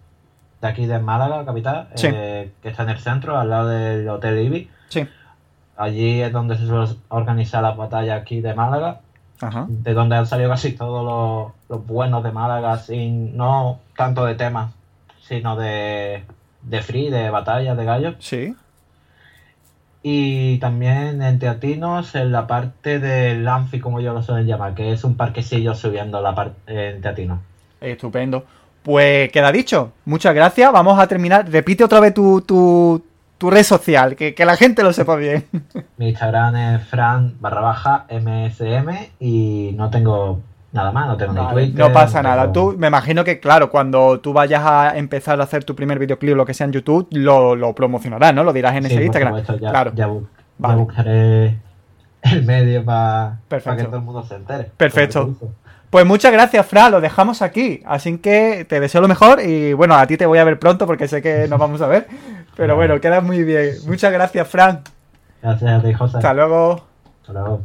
de 0.61 0.67
aquí 0.67 0.85
de 0.85 0.99
Málaga, 0.99 1.45
capital, 1.45 1.89
eh, 2.01 2.51
que 2.61 2.69
está 2.69 2.83
en 2.83 2.89
el 2.89 2.99
centro, 2.99 3.37
al 3.37 3.49
lado 3.49 3.67
del 3.67 4.07
Hotel 4.09 4.39
Ibi. 4.39 4.69
Sí. 4.89 5.07
Allí 5.77 6.21
es 6.21 6.31
donde 6.31 6.57
se 6.57 6.65
suele 6.65 6.87
organizar 7.09 7.61
la 7.61 7.71
batalla 7.71 8.15
aquí 8.15 8.41
de 8.41 8.53
Málaga. 8.53 9.01
Ajá. 9.41 9.65
De 9.67 9.93
donde 9.93 10.15
han 10.15 10.27
salido 10.27 10.49
casi 10.49 10.73
todos 10.73 11.53
los, 11.67 11.85
buenos 11.85 12.23
de 12.23 12.31
Málaga, 12.31 12.77
sin 12.77 13.35
no 13.35 13.79
tanto 13.95 14.25
de 14.25 14.35
temas, 14.35 14.71
sino 15.21 15.55
de, 15.55 16.23
de 16.61 16.81
free, 16.81 17.09
de 17.09 17.29
batalla, 17.29 17.75
de 17.75 17.85
gallos. 17.85 18.15
Sí 18.19 18.55
y 20.03 20.57
también 20.57 21.21
en 21.21 21.37
Teatinos 21.37 22.15
en 22.15 22.31
la 22.31 22.47
parte 22.47 22.99
del 22.99 23.47
Anfi, 23.47 23.79
como 23.79 23.99
yo 23.99 24.13
lo 24.13 24.23
suelen 24.23 24.47
llamar, 24.47 24.73
que 24.73 24.91
es 24.91 25.03
un 25.03 25.15
parquecillo 25.15 25.75
subiendo 25.75 26.21
la 26.21 26.33
parte 26.33 26.89
en 26.89 27.01
Teatinos. 27.01 27.39
Estupendo. 27.79 28.45
Pues 28.83 29.31
queda 29.31 29.51
dicho. 29.51 29.91
Muchas 30.05 30.33
gracias. 30.33 30.71
Vamos 30.71 30.99
a 30.99 31.07
terminar. 31.07 31.47
Repite 31.49 31.83
otra 31.83 31.99
vez 31.99 32.13
tu, 32.13 32.41
tu, 32.41 33.03
tu 33.37 33.51
red 33.51 33.63
social, 33.63 34.15
que, 34.15 34.33
que, 34.33 34.45
la 34.45 34.57
gente 34.57 34.81
lo 34.81 34.91
sepa 34.91 35.15
bien. 35.15 35.45
Mi 35.97 36.09
Instagram 36.09 36.55
es 36.55 36.87
fran 36.87 37.35
barra 37.39 37.61
baja 37.61 38.05
msm 38.09 38.89
y 39.19 39.71
no 39.75 39.91
tengo 39.91 40.41
Nada 40.71 40.91
más, 40.91 41.07
no 41.07 41.17
tengo 41.17 41.33
ni 41.33 41.47
Twitter. 41.53 41.79
No 41.79 41.91
pasa 41.91 42.21
nada. 42.21 42.51
Tú, 42.51 42.75
me 42.77 42.87
imagino 42.87 43.23
que, 43.23 43.39
claro, 43.39 43.69
cuando 43.69 44.19
tú 44.21 44.31
vayas 44.31 44.63
a 44.65 44.97
empezar 44.97 45.39
a 45.41 45.43
hacer 45.43 45.65
tu 45.65 45.75
primer 45.75 45.99
videoclip 45.99 46.33
o 46.33 46.37
lo 46.37 46.45
que 46.45 46.53
sea 46.53 46.65
en 46.65 46.71
YouTube, 46.71 47.07
lo, 47.11 47.55
lo 47.55 47.75
promocionarás, 47.75 48.33
¿no? 48.33 48.43
Lo 48.43 48.53
dirás 48.53 48.75
en 48.75 48.85
ese 48.85 49.03
Instagram. 49.03 49.43
ya, 49.59 49.69
claro. 49.69 49.91
Ya, 49.93 50.07
buscaré 50.57 51.57
el 52.21 52.45
medio 52.45 52.85
para 52.85 53.39
que 53.49 53.83
todo 53.83 53.97
el 53.97 54.03
mundo 54.03 54.23
se 54.23 54.35
entere. 54.35 54.71
Perfecto. 54.77 55.35
Pues 55.89 56.05
muchas 56.05 56.31
gracias, 56.31 56.65
Fra, 56.65 56.89
lo 56.89 57.01
dejamos 57.01 57.41
aquí. 57.41 57.83
Así 57.85 58.17
que 58.19 58.65
te 58.67 58.79
deseo 58.79 59.01
lo 59.01 59.09
mejor 59.09 59.41
y 59.41 59.73
bueno, 59.73 59.95
a 59.95 60.07
ti 60.07 60.15
te 60.15 60.25
voy 60.25 60.39
a 60.39 60.45
ver 60.45 60.57
pronto 60.57 60.87
porque 60.87 61.09
sé 61.09 61.21
que 61.21 61.49
nos 61.49 61.59
vamos 61.59 61.81
a 61.81 61.87
ver. 61.87 62.07
Pero 62.55 62.77
bueno, 62.77 63.01
queda 63.01 63.19
muy 63.19 63.43
bien. 63.43 63.71
Muchas 63.87 64.13
gracias, 64.13 64.47
Fran. 64.47 64.83
Gracias 65.41 65.69
a 65.69 65.83
ti, 65.83 65.93
José. 65.93 66.17
Hasta 66.17 66.33
luego. 66.33 66.85
Hasta 67.21 67.33
luego. 67.33 67.61